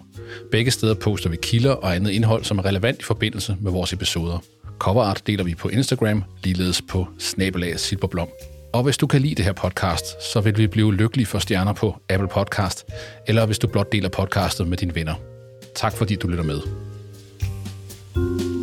[0.51, 3.93] Begge steder poster vi kilder og andet indhold, som er relevant i forbindelse med vores
[3.93, 4.43] episoder.
[4.79, 8.27] Coverart deler vi på Instagram, ligeledes på snabelag silberblom.
[8.75, 11.73] Og hvis du kan lide det her podcast, så vil vi blive lykkelige for stjerner
[11.73, 12.85] på Apple Podcast,
[13.27, 15.15] eller hvis du blot deler podcastet med dine venner.
[15.75, 16.61] Tak fordi du lytter med.
[18.15, 18.54] thank you